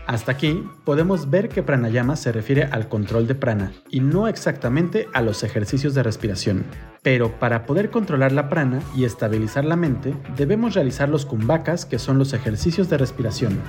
Hasta 0.06 0.32
aquí 0.32 0.64
podemos 0.84 1.30
ver 1.30 1.48
que 1.48 1.64
pranayama 1.64 2.14
se 2.14 2.30
refiere 2.30 2.64
al 2.64 2.88
control 2.88 3.26
de 3.26 3.34
prana 3.34 3.72
y 3.90 3.98
no 3.98 4.28
exactamente 4.28 5.08
a 5.12 5.20
los 5.20 5.42
ejercicios 5.42 5.94
de 5.94 6.04
respiración. 6.04 6.64
Pero 7.02 7.32
para 7.40 7.66
poder 7.66 7.90
controlar 7.90 8.30
la 8.30 8.48
prana 8.48 8.80
y 8.94 9.04
estabilizar 9.04 9.64
la 9.64 9.74
mente, 9.74 10.14
debemos 10.36 10.74
realizar 10.74 11.08
los 11.08 11.26
kumbakas 11.26 11.86
que 11.86 11.98
son 11.98 12.18
los 12.18 12.32
ejercicios 12.34 12.88
de 12.88 12.98
respiración. 12.98 13.60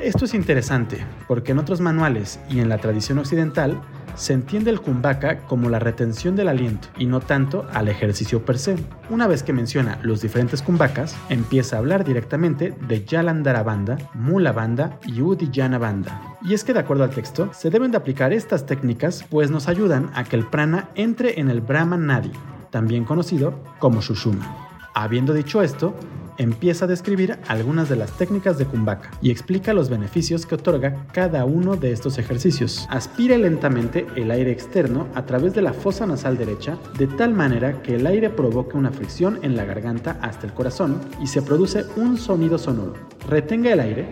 Esto 0.00 0.24
es 0.24 0.34
interesante 0.34 1.04
porque 1.28 1.52
en 1.52 1.58
otros 1.58 1.80
manuales 1.80 2.40
y 2.50 2.60
en 2.60 2.68
la 2.68 2.78
tradición 2.78 3.18
occidental 3.18 3.80
se 4.16 4.32
entiende 4.32 4.70
el 4.70 4.80
kumbhaka 4.80 5.38
como 5.46 5.68
la 5.68 5.78
retención 5.78 6.36
del 6.36 6.48
aliento 6.48 6.88
y 6.98 7.06
no 7.06 7.20
tanto 7.20 7.66
al 7.72 7.88
ejercicio 7.88 8.44
per 8.44 8.58
se. 8.58 8.76
Una 9.10 9.26
vez 9.26 9.42
que 9.42 9.52
menciona 9.52 9.98
los 10.02 10.20
diferentes 10.20 10.62
kumbhakas, 10.62 11.16
empieza 11.28 11.76
a 11.76 11.78
hablar 11.80 12.04
directamente 12.04 12.74
de 12.86 13.04
Yalandhara 13.04 13.62
Banda, 13.62 13.96
Mula 14.14 14.52
Banda 14.52 14.98
y 15.06 15.20
Udiyana 15.20 15.78
Banda. 15.78 16.36
Y 16.42 16.54
es 16.54 16.64
que 16.64 16.72
de 16.72 16.80
acuerdo 16.80 17.04
al 17.04 17.10
texto, 17.10 17.50
se 17.52 17.70
deben 17.70 17.90
de 17.90 17.96
aplicar 17.96 18.32
estas 18.32 18.66
técnicas 18.66 19.24
pues 19.30 19.50
nos 19.50 19.68
ayudan 19.68 20.10
a 20.14 20.24
que 20.24 20.36
el 20.36 20.46
prana 20.46 20.88
entre 20.94 21.40
en 21.40 21.50
el 21.50 21.60
Brahma 21.60 21.96
Nadi, 21.96 22.32
también 22.70 23.04
conocido 23.04 23.58
como 23.78 24.00
Shushuma. 24.00 24.68
Habiendo 24.94 25.32
dicho 25.32 25.60
esto, 25.60 25.94
empieza 26.38 26.84
a 26.84 26.88
describir 26.88 27.38
algunas 27.48 27.88
de 27.88 27.96
las 27.96 28.12
técnicas 28.12 28.58
de 28.58 28.66
Kumbhaka 28.66 29.10
y 29.20 29.30
explica 29.30 29.72
los 29.72 29.88
beneficios 29.88 30.46
que 30.46 30.54
otorga 30.54 31.06
cada 31.12 31.44
uno 31.44 31.76
de 31.76 31.92
estos 31.92 32.18
ejercicios. 32.18 32.86
Aspire 32.90 33.38
lentamente 33.38 34.06
el 34.16 34.30
aire 34.30 34.50
externo 34.50 35.08
a 35.14 35.26
través 35.26 35.54
de 35.54 35.62
la 35.62 35.72
fosa 35.72 36.06
nasal 36.06 36.36
derecha 36.36 36.78
de 36.98 37.06
tal 37.06 37.34
manera 37.34 37.82
que 37.82 37.96
el 37.96 38.06
aire 38.06 38.30
provoque 38.30 38.76
una 38.76 38.90
fricción 38.90 39.38
en 39.42 39.56
la 39.56 39.64
garganta 39.64 40.18
hasta 40.22 40.46
el 40.46 40.52
corazón 40.52 41.00
y 41.22 41.26
se 41.26 41.42
produce 41.42 41.84
un 41.96 42.16
sonido 42.18 42.58
sonoro. 42.58 42.94
Retenga 43.28 43.72
el 43.72 43.80
aire 43.80 44.06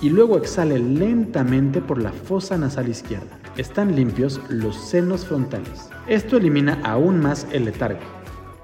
y 0.00 0.10
luego 0.10 0.36
exhale 0.38 0.78
lentamente 0.78 1.80
por 1.80 2.00
la 2.00 2.12
fosa 2.12 2.56
nasal 2.56 2.88
izquierda. 2.88 3.38
Están 3.56 3.96
limpios 3.96 4.40
los 4.48 4.76
senos 4.76 5.24
frontales. 5.24 5.90
Esto 6.06 6.36
elimina 6.36 6.80
aún 6.84 7.20
más 7.20 7.46
el 7.50 7.64
letargo, 7.64 8.00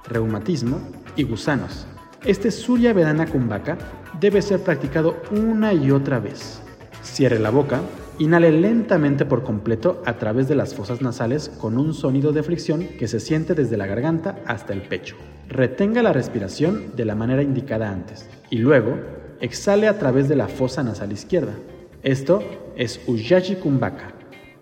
reumatismo 0.09 0.81
y 1.17 1.25
gusanos 1.25 1.87
este 2.25 2.51
Surya 2.51 2.95
Vedana 2.95 3.27
Kumbhaka 3.27 3.77
debe 4.19 4.41
ser 4.41 4.61
practicado 4.61 5.17
una 5.31 5.75
y 5.75 5.91
otra 5.91 6.21
vez. 6.21 6.61
Cierre 7.03 7.39
la 7.39 7.51
boca, 7.51 7.83
inhale 8.19 8.51
lentamente 8.51 9.27
por 9.27 9.43
completo 9.43 10.03
a 10.07 10.15
través 10.15 10.49
de 10.49 10.55
las 10.55 10.75
fosas 10.75 11.03
nasales 11.03 11.51
con 11.51 11.77
un 11.77 11.93
sonido 11.93 12.33
de 12.33 12.43
fricción 12.43 12.89
que 12.99 13.09
se 13.09 13.21
siente 13.21 13.55
desde 13.55 13.77
la 13.77 13.87
garganta 13.87 14.39
hasta 14.47 14.73
el 14.73 14.83
pecho. 14.83 15.17
Retenga 15.49 16.03
la 16.03 16.15
respiración 16.15 16.97
de 16.97 17.05
la 17.05 17.15
manera 17.15 17.43
indicada 17.43 17.91
antes 17.91 18.27
y 18.49 18.57
luego 18.57 18.97
exhale 19.41 19.87
a 19.87 19.99
través 19.99 20.27
de 20.29 20.37
la 20.37 20.49
fosa 20.49 20.83
nasal 20.83 21.13
izquierda. 21.13 21.53
Esto 22.03 22.43
es 22.77 23.01
Ujjayi 23.07 23.57
Kumbhaka, 23.57 24.15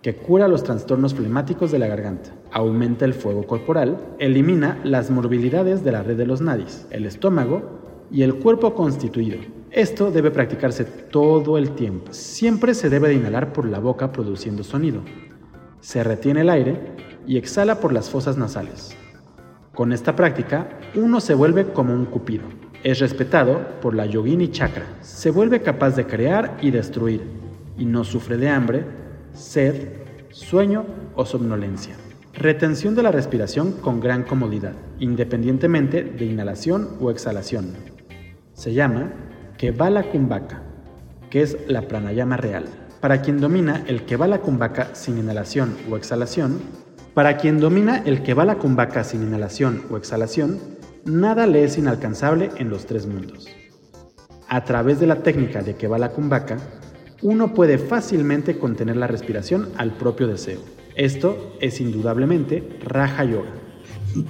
que 0.02 0.16
cura 0.16 0.48
los 0.48 0.64
trastornos 0.64 1.14
flemáticos 1.14 1.70
de 1.70 1.78
la 1.78 1.86
garganta, 1.86 2.32
aumenta 2.52 3.04
el 3.04 3.14
fuego 3.14 3.46
corporal, 3.46 3.98
elimina 4.18 4.78
las 4.84 5.10
morbilidades 5.10 5.82
de 5.84 5.92
la 5.92 6.02
red 6.02 6.16
de 6.16 6.26
los 6.26 6.40
nadis, 6.40 6.86
el 6.90 7.06
estómago 7.06 7.62
y 8.10 8.22
el 8.22 8.34
cuerpo 8.36 8.74
constituido. 8.74 9.38
Esto 9.70 10.10
debe 10.10 10.30
practicarse 10.30 10.84
todo 10.84 11.56
el 11.56 11.70
tiempo. 11.70 12.12
Siempre 12.12 12.74
se 12.74 12.90
debe 12.90 13.08
de 13.08 13.14
inhalar 13.14 13.52
por 13.52 13.66
la 13.66 13.78
boca 13.78 14.12
produciendo 14.12 14.64
sonido. 14.64 15.00
Se 15.80 16.04
retiene 16.04 16.42
el 16.42 16.50
aire 16.50 16.78
y 17.26 17.38
exhala 17.38 17.80
por 17.80 17.92
las 17.92 18.10
fosas 18.10 18.36
nasales. 18.36 18.96
Con 19.74 19.92
esta 19.92 20.14
práctica, 20.14 20.78
uno 20.94 21.20
se 21.20 21.34
vuelve 21.34 21.72
como 21.72 21.94
un 21.94 22.04
cupido. 22.04 22.44
Es 22.84 22.98
respetado 22.98 23.80
por 23.80 23.94
la 23.94 24.04
yogini 24.04 24.50
chakra. 24.50 24.84
Se 25.00 25.30
vuelve 25.30 25.62
capaz 25.62 25.96
de 25.96 26.06
crear 26.06 26.58
y 26.60 26.70
destruir 26.70 27.22
y 27.78 27.86
no 27.86 28.04
sufre 28.04 28.36
de 28.36 28.48
hambre 28.48 28.84
sed, 29.32 29.88
sueño 30.30 30.84
o 31.14 31.24
somnolencia. 31.24 31.96
Retención 32.42 32.96
de 32.96 33.04
la 33.04 33.12
respiración 33.12 33.70
con 33.70 34.00
gran 34.00 34.24
comodidad, 34.24 34.72
independientemente 34.98 36.02
de 36.02 36.24
inhalación 36.24 36.96
o 37.00 37.12
exhalación. 37.12 37.72
Se 38.52 38.74
llama 38.74 39.12
Kevala 39.58 40.10
Kumbhaka, 40.10 40.60
que 41.30 41.42
es 41.42 41.56
la 41.68 41.82
pranayama 41.82 42.36
real. 42.36 42.64
Para 43.00 43.22
quien 43.22 43.40
domina 43.40 43.84
el 43.86 44.06
Kevala 44.06 44.40
Kumbhaka 44.40 44.92
sin 44.96 45.18
inhalación 45.18 45.76
o 45.88 45.96
exhalación, 45.96 46.58
para 47.14 47.36
quien 47.36 47.60
domina 47.60 48.02
el 48.04 48.24
Kevala 48.24 48.56
Kumbhaka 48.56 49.04
sin 49.04 49.22
inhalación 49.22 49.84
o 49.88 49.96
exhalación, 49.96 50.58
nada 51.04 51.46
le 51.46 51.62
es 51.62 51.78
inalcanzable 51.78 52.50
en 52.56 52.70
los 52.70 52.86
tres 52.86 53.06
mundos. 53.06 53.46
A 54.48 54.64
través 54.64 54.98
de 54.98 55.06
la 55.06 55.22
técnica 55.22 55.62
de 55.62 55.76
Kevala 55.76 56.10
Kumbhaka, 56.10 56.56
uno 57.22 57.54
puede 57.54 57.78
fácilmente 57.78 58.58
contener 58.58 58.96
la 58.96 59.06
respiración 59.06 59.68
al 59.76 59.92
propio 59.92 60.26
deseo. 60.26 60.81
Esto 60.94 61.56
es 61.60 61.80
indudablemente 61.80 62.62
Raja 62.84 63.24
Yoga. 63.24 63.50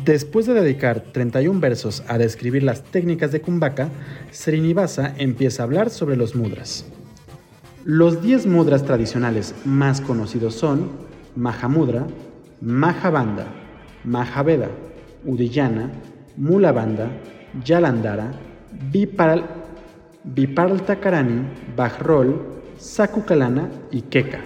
Después 0.05 0.47
de 0.47 0.55
dedicar 0.55 1.01
31 1.13 1.59
versos 1.59 2.05
a 2.07 2.17
describir 2.17 2.63
las 2.63 2.85
técnicas 2.85 3.33
de 3.33 3.41
Kumbhaka, 3.41 3.89
Srinivasa 4.33 5.15
empieza 5.19 5.63
a 5.63 5.67
hablar 5.67 5.91
sobre 5.91 6.17
los 6.17 6.37
mudras. 6.37 6.87
Los 7.85 8.23
10 8.23 8.47
mudras 8.47 8.85
tradicionales 8.85 9.57
más 9.65 10.01
conocidos 10.01 10.55
son 10.55 10.89
Mahamudra, 11.35 12.07
Mahabandha, 12.61 13.47
Mahaveda, 14.05 14.69
Udiyana, 15.25 15.91
Mulabandha, 16.37 17.11
Yalandhara, 17.65 18.31
Vipal, 18.93 19.45
Vipaltakarani, 20.23 21.43
Bajrol, 21.77 22.41
Sakukalana 22.79 23.69
y 23.91 24.03
Keka. 24.03 24.39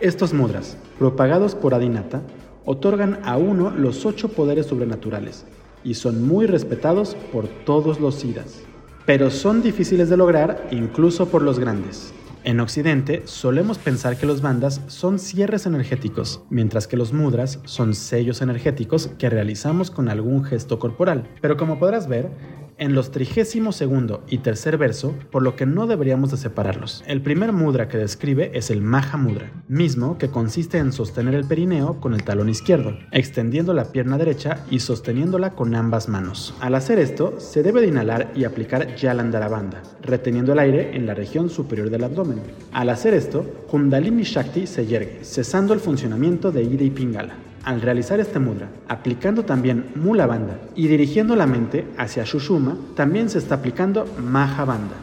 Estos 0.00 0.34
mudras, 0.34 0.76
propagados 0.98 1.54
por 1.54 1.74
Adinata, 1.74 2.22
otorgan 2.64 3.20
a 3.24 3.36
uno 3.36 3.70
los 3.70 4.04
ocho 4.06 4.28
poderes 4.28 4.66
sobrenaturales 4.66 5.44
y 5.84 5.94
son 5.94 6.26
muy 6.26 6.46
respetados 6.46 7.16
por 7.32 7.46
todos 7.64 8.00
los 8.00 8.16
siddhas, 8.16 8.62
pero 9.06 9.30
son 9.30 9.62
difíciles 9.62 10.08
de 10.08 10.16
lograr 10.16 10.66
incluso 10.70 11.28
por 11.28 11.42
los 11.42 11.58
grandes. 11.58 12.12
En 12.46 12.60
Occidente 12.60 13.22
solemos 13.24 13.78
pensar 13.78 14.16
que 14.16 14.26
los 14.26 14.40
bandas 14.40 14.80
son 14.86 15.18
cierres 15.18 15.66
energéticos, 15.66 16.42
mientras 16.48 16.86
que 16.86 16.96
los 16.96 17.12
mudras 17.12 17.58
son 17.64 17.92
sellos 17.92 18.40
energéticos 18.40 19.08
que 19.18 19.28
realizamos 19.28 19.90
con 19.90 20.08
algún 20.08 20.44
gesto 20.44 20.78
corporal. 20.78 21.28
Pero 21.40 21.56
como 21.56 21.80
podrás 21.80 22.06
ver, 22.06 22.30
en 22.78 22.94
los 22.94 23.10
trigésimo 23.10 23.72
segundo 23.72 24.22
y 24.28 24.38
tercer 24.38 24.78
verso, 24.78 25.14
por 25.30 25.42
lo 25.42 25.56
que 25.56 25.66
no 25.66 25.86
deberíamos 25.86 26.30
de 26.30 26.36
separarlos. 26.36 27.02
El 27.06 27.22
primer 27.22 27.52
mudra 27.52 27.88
que 27.88 27.98
describe 27.98 28.50
es 28.54 28.70
el 28.70 28.82
Maha 28.82 29.16
Mudra, 29.16 29.50
mismo 29.68 30.18
que 30.18 30.28
consiste 30.28 30.78
en 30.78 30.92
sostener 30.92 31.34
el 31.34 31.46
perineo 31.46 32.00
con 32.00 32.14
el 32.14 32.24
talón 32.24 32.48
izquierdo, 32.48 32.96
extendiendo 33.12 33.72
la 33.72 33.92
pierna 33.92 34.18
derecha 34.18 34.64
y 34.70 34.80
sosteniéndola 34.80 35.54
con 35.54 35.74
ambas 35.74 36.08
manos. 36.08 36.54
Al 36.60 36.74
hacer 36.74 36.98
esto, 36.98 37.34
se 37.38 37.62
debe 37.62 37.80
de 37.80 37.88
inhalar 37.88 38.32
y 38.34 38.44
aplicar 38.44 38.94
Yalandarabandha, 38.96 39.82
reteniendo 40.02 40.52
el 40.52 40.58
aire 40.58 40.96
en 40.96 41.06
la 41.06 41.14
región 41.14 41.50
superior 41.50 41.90
del 41.90 42.04
abdomen. 42.04 42.40
Al 42.72 42.90
hacer 42.90 43.14
esto, 43.14 43.44
Kundalini 43.70 44.22
Shakti 44.22 44.66
se 44.66 44.86
yergue, 44.86 45.20
cesando 45.22 45.72
el 45.72 45.80
funcionamiento 45.80 46.52
de 46.52 46.62
Ida 46.62 46.84
y 46.84 46.90
Pingala 46.90 47.45
al 47.66 47.80
realizar 47.80 48.20
este 48.20 48.38
mudra, 48.38 48.68
aplicando 48.86 49.44
también 49.44 49.86
Mula 49.96 50.26
Bandha 50.26 50.56
y 50.76 50.86
dirigiendo 50.86 51.34
la 51.34 51.48
mente 51.48 51.84
hacia 51.98 52.22
Shushuma, 52.22 52.78
también 52.94 53.28
se 53.28 53.38
está 53.38 53.56
aplicando 53.56 54.06
Maha 54.22 54.64
Bandha. 54.64 54.94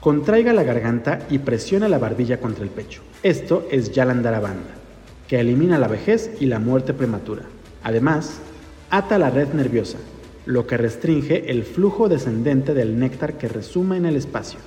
Contraiga 0.00 0.52
la 0.52 0.62
garganta 0.62 1.26
y 1.30 1.40
presiona 1.40 1.88
la 1.88 1.98
barbilla 1.98 2.38
contra 2.38 2.62
el 2.62 2.70
pecho. 2.70 3.02
Esto 3.24 3.66
es 3.72 3.90
Yalandharabandha, 3.90 4.74
que 5.26 5.40
elimina 5.40 5.78
la 5.80 5.88
vejez 5.88 6.30
y 6.38 6.46
la 6.46 6.60
muerte 6.60 6.94
prematura. 6.94 7.42
Además, 7.82 8.38
ata 8.88 9.18
la 9.18 9.30
red 9.30 9.52
nerviosa, 9.52 9.98
lo 10.46 10.64
que 10.68 10.76
restringe 10.76 11.50
el 11.50 11.64
flujo 11.64 12.08
descendente 12.08 12.72
del 12.72 13.00
néctar 13.00 13.36
que 13.36 13.48
resuma 13.48 13.96
en 13.96 14.06
el 14.06 14.14
espacio. 14.14 14.60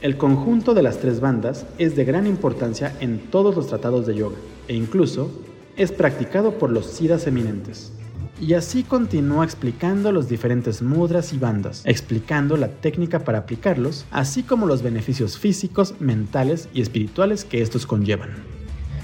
El 0.00 0.16
conjunto 0.16 0.72
de 0.72 0.82
las 0.82 0.96
tres 0.96 1.20
bandas 1.20 1.66
es 1.76 1.94
de 1.94 2.06
gran 2.06 2.26
importancia 2.26 2.96
en 3.00 3.18
todos 3.30 3.54
los 3.54 3.66
tratados 3.66 4.06
de 4.06 4.14
yoga 4.14 4.38
e 4.66 4.74
incluso 4.74 5.30
es 5.76 5.92
practicado 5.92 6.58
por 6.58 6.70
los 6.70 6.86
siddhas 6.86 7.26
eminentes. 7.26 7.92
Y 8.40 8.54
así 8.54 8.82
continúa 8.82 9.44
explicando 9.44 10.10
los 10.10 10.28
diferentes 10.28 10.82
mudras 10.82 11.32
y 11.32 11.38
bandas, 11.38 11.82
explicando 11.84 12.56
la 12.56 12.68
técnica 12.68 13.20
para 13.20 13.38
aplicarlos, 13.38 14.04
así 14.10 14.42
como 14.42 14.66
los 14.66 14.82
beneficios 14.82 15.38
físicos, 15.38 15.94
mentales 16.00 16.68
y 16.74 16.80
espirituales 16.82 17.44
que 17.44 17.62
estos 17.62 17.86
conllevan. 17.86 18.30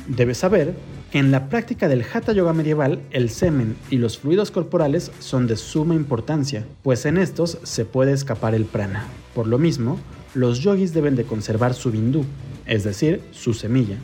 Debes 0.09 0.38
saber 0.38 0.74
que 1.12 1.18
en 1.18 1.31
la 1.31 1.48
práctica 1.48 1.88
del 1.88 2.04
Hatha 2.12 2.33
Yoga 2.33 2.52
medieval, 2.52 3.00
el 3.11 3.31
semen 3.31 3.76
y 3.90 3.96
los 3.96 4.18
fluidos 4.18 4.50
corporales 4.50 5.12
son 5.20 5.46
de 5.46 5.57
suma 5.57 5.94
importancia, 5.94 6.66
pues 6.83 7.07
en 7.07 7.16
estos 7.16 7.59
se 7.62 7.85
puede 7.85 8.12
escapar 8.12 8.54
el 8.54 8.64
prana. 8.64 9.07
Por 9.35 9.46
lo 9.46 9.59
mismo, 9.59 9.98
los 10.35 10.61
yogis 10.61 10.92
deben 10.92 11.16
de 11.16 11.24
conservar 11.24 11.74
su 11.74 11.90
bindú, 11.90 12.24
es 12.66 12.85
decir, 12.85 13.22
su 13.31 13.54
semilla, 13.54 13.96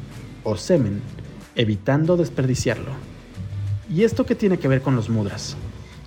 o 0.45 0.57
semen, 0.57 1.03
evitando 1.57 2.17
desperdiciarlo. 2.17 2.93
¿Y 3.91 4.05
esto 4.05 4.25
qué 4.27 4.35
tiene 4.35 4.59
que 4.59 4.69
ver 4.69 4.83
con 4.83 4.97
los 4.97 5.09
mudras? 5.09 5.57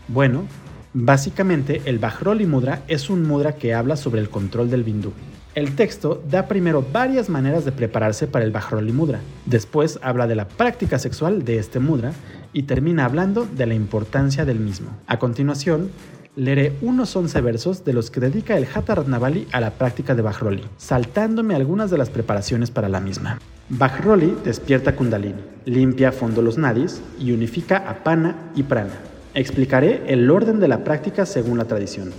Bueno, 0.08 0.46
básicamente 0.94 1.82
el 1.86 2.00
Bajroli 2.00 2.46
Mudra 2.46 2.84
es 2.88 3.10
un 3.10 3.24
mudra 3.28 3.56
que 3.56 3.74
habla 3.74 3.96
sobre 3.96 4.22
el 4.22 4.30
control 4.30 4.70
del 4.70 4.84
bindú. 4.84 5.14
El 5.54 5.76
texto 5.76 6.24
da 6.30 6.48
primero 6.48 6.86
varias 6.94 7.30
maneras 7.30 7.66
de 7.66 7.72
prepararse 7.72 8.28
para 8.28 8.46
el 8.46 8.52
Bajroli 8.52 8.92
Mudra, 8.92 9.22
después 9.46 10.00
habla 10.04 10.28
de 10.28 10.36
la 10.36 10.48
práctica 10.48 11.00
sexual 11.00 11.46
de 11.46 11.58
este 11.58 11.80
mudra 11.80 12.14
y 12.54 12.64
termina 12.64 13.06
hablando 13.06 13.46
de 13.46 13.66
la 13.66 13.74
importancia 13.74 14.46
del 14.46 14.60
mismo. 14.60 14.92
A 15.08 15.18
continuación, 15.18 15.90
leeré 16.38 16.74
unos 16.84 17.16
11 17.16 17.42
versos 17.42 17.84
de 17.84 17.94
los 17.94 18.12
que 18.12 18.20
dedica 18.20 18.56
el 18.58 18.68
Hatha 18.72 18.94
Ratnavali 18.94 19.48
a 19.52 19.60
la 19.60 19.72
práctica 19.72 20.14
de 20.14 20.22
Bajroli, 20.22 20.64
saltándome 20.78 21.56
algunas 21.56 21.90
de 21.90 21.98
las 21.98 22.12
preparaciones 22.12 22.70
para 22.70 22.90
la 22.90 23.02
misma. 23.02 23.40
Bajroli 23.70 24.38
despierta 24.46 24.96
Kundalini, 24.96 25.42
limpia 25.66 26.10
a 26.10 26.12
fondo 26.12 26.44
los 26.44 26.60
nadis 26.60 27.02
y 27.20 27.32
unifica 27.32 27.78
a 27.78 28.04
Pana 28.04 28.52
y 28.56 28.62
Prana. 28.62 28.94
Explicaré 29.34 30.04
el 30.08 30.30
orden 30.30 30.60
de 30.60 30.68
la 30.68 30.84
práctica 30.84 31.26
según 31.26 31.58
la 31.58 31.66
tradición. 31.66 32.12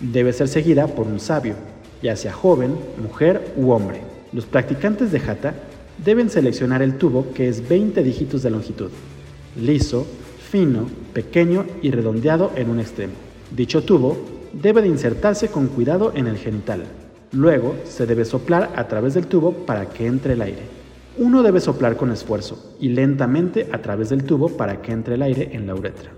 Debe 0.00 0.32
ser 0.32 0.48
seguida 0.48 0.86
por 0.86 1.06
un 1.06 1.20
sabio, 1.20 1.54
ya 2.02 2.16
sea 2.16 2.32
joven, 2.32 2.74
mujer 3.02 3.52
u 3.56 3.70
hombre. 3.72 4.00
Los 4.32 4.46
practicantes 4.46 5.12
de 5.12 5.18
Hatha 5.18 5.52
deben 6.02 6.30
seleccionar 6.30 6.80
el 6.80 6.96
tubo 6.96 7.34
que 7.34 7.50
es 7.50 7.68
20 7.68 8.02
dígitos 8.02 8.42
de 8.42 8.50
longitud, 8.50 8.90
liso, 9.60 10.06
fino, 10.50 10.86
pequeño 11.12 11.66
y 11.82 11.90
redondeado 11.90 12.50
en 12.56 12.70
un 12.70 12.80
extremo. 12.80 13.31
Dicho 13.54 13.84
tubo 13.84 14.16
debe 14.54 14.80
de 14.80 14.88
insertarse 14.88 15.48
con 15.48 15.66
cuidado 15.66 16.12
en 16.14 16.26
el 16.26 16.38
genital. 16.38 16.84
Luego 17.32 17.74
se 17.84 18.06
debe 18.06 18.24
soplar 18.24 18.72
a 18.76 18.88
través 18.88 19.12
del 19.12 19.26
tubo 19.26 19.52
para 19.66 19.90
que 19.90 20.06
entre 20.06 20.32
el 20.32 20.40
aire. 20.40 20.62
Uno 21.18 21.42
debe 21.42 21.60
soplar 21.60 21.98
con 21.98 22.10
esfuerzo 22.10 22.74
y 22.80 22.88
lentamente 22.88 23.68
a 23.70 23.82
través 23.82 24.08
del 24.08 24.24
tubo 24.24 24.48
para 24.48 24.80
que 24.80 24.92
entre 24.92 25.16
el 25.16 25.22
aire 25.22 25.50
en 25.52 25.66
la 25.66 25.74
uretra. 25.74 26.10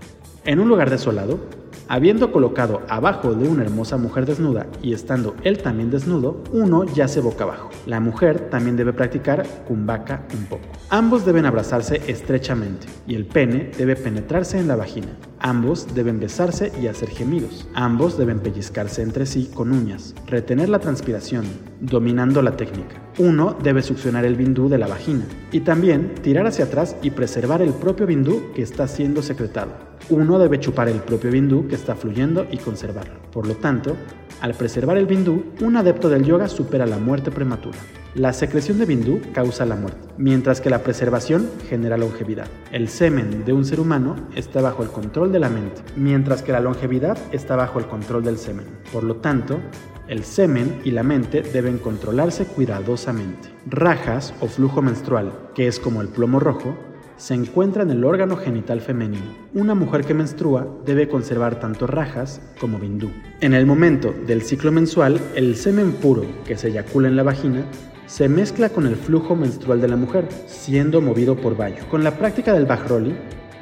En 0.45 0.61
un 0.61 0.69
lugar 0.69 0.89
desolado, 0.89 1.39
Habiendo 1.87 2.31
colocado 2.31 2.81
abajo 2.89 3.35
de 3.35 3.47
una 3.47 3.61
hermosa 3.61 3.97
mujer 3.97 4.25
desnuda 4.25 4.65
y 4.81 4.93
estando 4.93 5.35
él 5.43 5.59
también 5.59 5.91
desnudo, 5.91 6.41
uno 6.51 6.83
yace 6.83 7.19
boca 7.19 7.43
abajo. 7.43 7.69
La 7.85 7.99
mujer 7.99 8.49
también 8.49 8.75
debe 8.75 8.91
practicar 8.91 9.45
kumbhaka 9.67 10.23
un 10.35 10.45
poco. 10.45 10.63
Ambos 10.89 11.27
deben 11.27 11.45
abrazarse 11.45 12.01
estrechamente 12.07 12.87
y 13.05 13.13
el 13.13 13.27
pene 13.27 13.69
debe 13.77 13.95
penetrarse 13.95 14.57
en 14.57 14.67
la 14.67 14.75
vagina. 14.75 15.09
Ambos 15.45 15.93
deben 15.93 16.19
besarse 16.19 16.71
y 16.81 16.87
hacer 16.87 17.11
gemidos. 17.11 17.67
Ambos 17.75 18.17
deben 18.17 18.39
pellizcarse 18.39 19.03
entre 19.03 19.27
sí 19.27 19.51
con 19.53 19.71
uñas, 19.71 20.15
retener 20.25 20.69
la 20.69 20.79
transpiración, 20.79 21.45
dominando 21.79 22.41
la 22.41 22.57
técnica. 22.57 22.99
Uno 23.19 23.55
debe 23.61 23.83
succionar 23.83 24.25
el 24.25 24.33
bindú 24.33 24.69
de 24.69 24.79
la 24.79 24.87
vagina 24.87 25.23
y 25.51 25.59
también 25.59 26.15
tirar 26.23 26.47
hacia 26.47 26.65
atrás 26.65 26.95
y 27.03 27.11
preservar 27.11 27.61
el 27.61 27.73
propio 27.73 28.07
bindú 28.07 28.53
que 28.55 28.63
está 28.63 28.87
siendo 28.87 29.21
secretado. 29.21 29.71
Uno 30.09 30.39
debe 30.39 30.59
chupar 30.59 30.89
el 30.89 31.01
propio 31.01 31.29
bindú 31.29 31.67
que 31.67 31.75
está 31.75 31.95
fluyendo 31.95 32.47
y 32.49 32.57
conservarlo. 32.57 33.21
Por 33.31 33.45
lo 33.45 33.53
tanto, 33.53 33.95
al 34.41 34.55
preservar 34.55 34.97
el 34.97 35.05
bindú, 35.05 35.43
un 35.61 35.77
adepto 35.77 36.09
del 36.09 36.25
yoga 36.25 36.47
supera 36.47 36.87
la 36.87 36.97
muerte 36.97 37.29
prematura. 37.29 37.77
La 38.15 38.31
secreción 38.31 38.79
de 38.79 38.85
bindú 38.85 39.19
causa 39.33 39.65
la 39.65 39.75
muerte, 39.75 40.07
mientras 40.17 40.61
que 40.61 40.69
la 40.69 40.83
preservación 40.83 41.49
genera 41.67 41.97
longevidad. 41.97 42.47
El 42.71 42.87
semen 42.87 43.43
de 43.43 43.51
un 43.51 43.65
ser 43.65 43.81
humano 43.81 44.15
está 44.33 44.61
bajo 44.61 44.83
el 44.83 44.89
control 44.89 45.33
de 45.33 45.39
la 45.39 45.49
mente, 45.49 45.81
mientras 45.97 46.41
que 46.41 46.53
la 46.53 46.61
longevidad 46.61 47.17
está 47.33 47.57
bajo 47.57 47.77
el 47.77 47.87
control 47.87 48.23
del 48.23 48.37
semen. 48.37 48.67
Por 48.93 49.03
lo 49.03 49.17
tanto, 49.17 49.59
el 50.07 50.23
semen 50.23 50.79
y 50.85 50.91
la 50.91 51.03
mente 51.03 51.41
deben 51.41 51.77
controlarse 51.77 52.45
cuidadosamente. 52.45 53.49
Rajas 53.65 54.33
o 54.39 54.47
flujo 54.47 54.81
menstrual, 54.81 55.33
que 55.53 55.67
es 55.67 55.77
como 55.77 56.01
el 56.01 56.07
plomo 56.07 56.39
rojo, 56.39 56.73
se 57.17 57.33
encuentra 57.33 57.83
en 57.83 57.91
el 57.91 58.05
órgano 58.05 58.37
genital 58.37 58.79
femenino. 58.79 59.25
Una 59.53 59.75
mujer 59.75 60.05
que 60.05 60.13
menstrua 60.13 60.65
debe 60.85 61.09
conservar 61.09 61.59
tanto 61.59 61.85
rajas 61.85 62.41
como 62.61 62.79
bindú. 62.79 63.09
En 63.41 63.53
el 63.53 63.65
momento 63.65 64.13
del 64.25 64.41
ciclo 64.41 64.71
mensual, 64.71 65.19
el 65.35 65.57
semen 65.57 65.91
puro 65.91 66.23
que 66.45 66.55
se 66.55 66.69
eyacula 66.69 67.09
en 67.09 67.17
la 67.17 67.23
vagina 67.23 67.65
se 68.07 68.29
mezcla 68.29 68.69
con 68.69 68.85
el 68.87 68.95
flujo 68.95 69.35
menstrual 69.35 69.81
de 69.81 69.87
la 69.87 69.95
mujer, 69.95 70.27
siendo 70.47 71.01
movido 71.01 71.35
por 71.35 71.57
Bayo. 71.57 71.87
Con 71.89 72.03
la 72.03 72.17
práctica 72.17 72.53
del 72.53 72.65
Bajroli, 72.65 73.15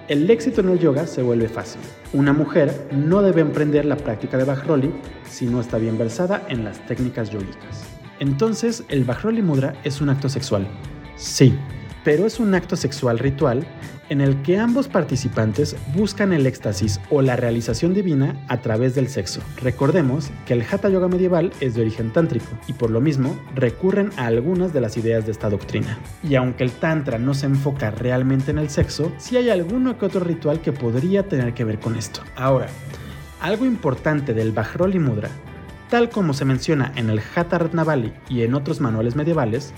el 0.08 0.30
éxito 0.30 0.62
en 0.62 0.70
el 0.70 0.80
yoga 0.80 1.08
se 1.08 1.22
vuelve 1.22 1.48
fácil. 1.48 1.82
Una 2.12 2.34
mujer 2.34 2.88
no 2.92 3.22
debe 3.22 3.42
emprender 3.42 3.86
la 3.86 3.96
práctica 3.96 4.38
de 4.38 4.44
Bajroli 4.44 4.92
si 5.30 5.46
no 5.46 5.62
está 5.62 5.78
bien 5.78 5.98
versada 5.98 6.46
en 6.50 6.66
las 6.66 6.86
técnicas 6.88 7.30
yogicas. 7.30 7.84
Entonces, 8.20 8.84
el 8.90 9.06
Bajroli 9.06 9.42
Mudra 9.42 9.76
es 9.84 10.02
un 10.02 10.10
acto 10.10 10.30
sexual. 10.30 10.68
Sí, 11.16 11.58
pero 12.04 12.26
es 12.26 12.40
un 12.40 12.54
acto 12.54 12.76
sexual 12.76 13.20
ritual 13.20 13.66
en 14.10 14.22
el 14.22 14.42
que 14.42 14.60
ambos 14.60 14.88
participantes 14.88 15.76
buscan 15.96 16.34
el 16.34 16.46
éxtasis 16.46 17.00
o 17.10 17.22
la 17.22 17.36
realización 17.36 17.94
divina 17.94 18.36
a 18.48 18.62
través 18.62 18.96
del 18.96 19.08
sexo. 19.08 19.42
Recordemos 19.62 20.30
que 20.46 20.54
el 20.54 20.62
Hatha 20.62 20.90
Yoga 20.90 21.08
medieval 21.08 21.52
es 21.62 21.76
de 21.76 21.82
origen 21.82 22.12
tántrico 22.12 22.48
y 22.68 22.74
por 22.74 22.92
lo 22.92 23.02
mismo 23.02 23.36
recurren 23.56 24.12
a 24.18 24.26
algunas 24.26 24.74
de 24.74 24.82
las 24.82 24.98
ideas 24.98 25.26
de 25.26 25.32
esta 25.32 25.50
doctrina. 25.50 25.98
Y 26.22 26.36
aunque 26.36 26.64
el 26.64 26.72
Tantra 26.72 27.18
no 27.18 27.34
se 27.34 27.46
enfoca 27.46 27.92
realmente 27.92 28.52
en 28.52 28.58
el 28.58 28.70
sexo, 28.70 29.12
sí 29.18 29.38
hay 29.38 29.50
alguno 29.50 29.98
que 29.98 30.06
otro 30.06 30.20
ritual 30.20 30.62
que 30.62 30.74
podría 30.74 31.28
tener 31.28 31.54
que 31.54 31.64
ver 31.64 31.80
con 31.80 31.96
esto. 31.96 32.22
Ahora, 32.36 32.68
algo 33.40 33.66
importante 33.66 34.34
del 34.34 34.52
Bajroli 34.52 35.00
Mudra, 35.00 35.30
tal 35.90 36.10
como 36.10 36.34
se 36.34 36.46
menciona 36.46 36.92
en 36.96 37.10
el 37.10 37.20
Hatha 37.20 37.58
Ratnavali 37.58 38.14
y 38.30 38.42
en 38.42 38.54
otros 38.54 38.82
manuales 38.82 39.16
medievales, 39.16 39.74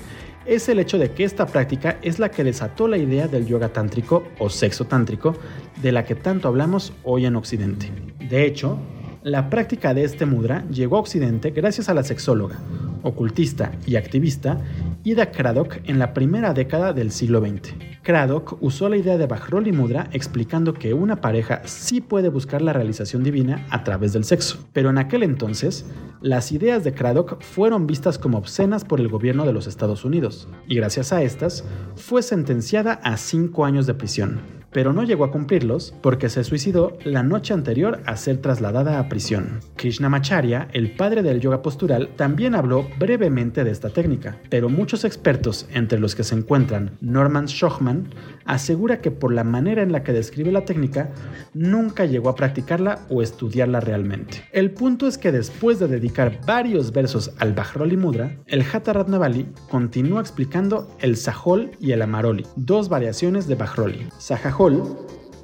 es 0.45 0.69
el 0.69 0.79
hecho 0.79 0.97
de 0.97 1.11
que 1.11 1.23
esta 1.23 1.45
práctica 1.47 1.97
es 2.01 2.19
la 2.19 2.29
que 2.29 2.43
desató 2.43 2.87
la 2.87 2.97
idea 2.97 3.27
del 3.27 3.45
yoga 3.45 3.69
tántrico 3.69 4.23
o 4.39 4.49
sexo 4.49 4.85
tántrico 4.85 5.35
de 5.81 5.91
la 5.91 6.05
que 6.05 6.15
tanto 6.15 6.47
hablamos 6.47 6.93
hoy 7.03 7.25
en 7.25 7.35
Occidente. 7.35 7.91
De 8.29 8.45
hecho, 8.45 8.79
la 9.23 9.49
práctica 9.49 9.93
de 9.95 10.03
este 10.03 10.27
mudra 10.27 10.63
llegó 10.69 10.97
a 10.97 10.99
Occidente 10.99 11.49
gracias 11.49 11.89
a 11.89 11.95
la 11.95 12.03
sexóloga, 12.03 12.59
ocultista 13.01 13.71
y 13.85 13.95
activista 13.95 14.59
Ida 15.03 15.31
Craddock 15.31 15.79
en 15.85 15.97
la 15.97 16.13
primera 16.13 16.53
década 16.53 16.93
del 16.93 17.11
siglo 17.11 17.39
XX. 17.39 17.73
Craddock 18.03 18.57
usó 18.61 18.87
la 18.87 18.97
idea 18.97 19.17
de 19.17 19.25
Bajroli 19.25 19.71
Mudra 19.71 20.09
explicando 20.11 20.75
que 20.75 20.93
una 20.93 21.21
pareja 21.21 21.63
sí 21.65 22.01
puede 22.01 22.29
buscar 22.29 22.61
la 22.61 22.73
realización 22.73 23.23
divina 23.23 23.65
a 23.71 23.83
través 23.83 24.13
del 24.13 24.25
sexo, 24.25 24.67
pero 24.73 24.91
en 24.91 24.99
aquel 24.99 25.23
entonces 25.23 25.87
las 26.25 26.51
ideas 26.51 26.83
de 26.83 26.91
Craddock 26.91 27.39
fueron 27.39 27.85
vistas 27.85 28.17
como 28.17 28.39
obscenas 28.39 28.83
por 28.83 28.99
el 28.99 29.09
gobierno 29.09 29.45
de 29.45 29.53
los 29.53 29.67
Estados 29.67 30.05
Unidos, 30.05 30.47
y 30.67 30.73
gracias 30.75 31.13
a 31.13 31.21
estas 31.21 31.63
fue 31.95 32.23
sentenciada 32.23 32.93
a 32.93 33.15
cinco 33.17 33.63
años 33.63 33.85
de 33.85 33.93
prisión 33.93 34.41
pero 34.75 34.91
no 34.91 35.05
llegó 35.05 35.23
a 35.23 35.31
cumplirlos 35.31 35.95
porque 36.01 36.27
se 36.27 36.43
suicidó 36.43 36.97
la 37.05 37.23
noche 37.23 37.53
anterior 37.53 38.01
a 38.05 38.17
ser 38.17 38.41
trasladada 38.41 38.99
a 38.99 39.07
prisión. 39.07 39.61
Krishnamacharya, 39.77 40.67
el 40.73 40.97
padre 40.97 41.23
del 41.23 41.39
yoga 41.39 41.61
postural, 41.61 42.09
también 42.17 42.55
habló 42.55 42.85
brevemente 42.99 43.63
de 43.63 43.71
esta 43.71 43.89
técnica, 43.89 44.37
pero 44.49 44.67
muchos 44.67 45.05
expertos, 45.05 45.65
entre 45.73 45.97
los 45.97 46.13
que 46.13 46.25
se 46.25 46.35
encuentran 46.35 46.91
Norman 46.99 47.47
Schochman, 47.47 48.09
asegura 48.45 49.01
que 49.01 49.11
por 49.11 49.33
la 49.33 49.43
manera 49.43 49.81
en 49.81 49.91
la 49.91 50.03
que 50.03 50.13
describe 50.13 50.51
la 50.51 50.65
técnica, 50.65 51.11
nunca 51.53 52.05
llegó 52.05 52.29
a 52.29 52.35
practicarla 52.35 53.05
o 53.09 53.21
estudiarla 53.21 53.79
realmente. 53.79 54.43
El 54.51 54.71
punto 54.71 55.07
es 55.07 55.17
que 55.17 55.31
después 55.31 55.79
de 55.79 55.87
dedicar 55.87 56.39
varios 56.45 56.91
versos 56.91 57.31
al 57.39 57.53
Bajroli 57.53 57.97
Mudra, 57.97 58.37
el 58.47 58.61
Hatha 58.61 58.93
Ratnavali 58.93 59.47
continúa 59.69 60.21
explicando 60.21 60.95
el 60.99 61.17
Sahol 61.17 61.71
y 61.79 61.91
el 61.91 62.01
Amaroli, 62.01 62.45
dos 62.55 62.89
variaciones 62.89 63.47
de 63.47 63.55
Bajroli. 63.55 64.07
Sahajol 64.17 64.97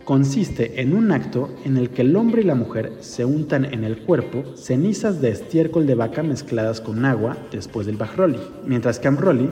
consiste 0.06 0.82
en 0.82 0.96
un 0.96 1.12
acto 1.12 1.50
en 1.64 1.78
el 1.78 1.90
que 1.90 2.02
el 2.02 2.16
hombre 2.16 2.42
y 2.42 2.46
la 2.46 2.56
mujer 2.56 2.92
se 3.00 3.24
untan 3.26 3.66
en 3.66 3.84
el 3.84 4.00
cuerpo 4.00 4.44
cenizas 4.56 5.22
de 5.22 5.30
estiércol 5.30 5.88
de 5.88 5.96
vaca 5.96 6.24
mezcladas 6.24 6.82
con 6.82 7.06
agua 7.06 7.38
después 7.52 7.86
del 7.86 7.98
bajroli, 7.98 8.40
mientras 8.66 9.00
que 9.00 9.08
amroli 9.08 9.50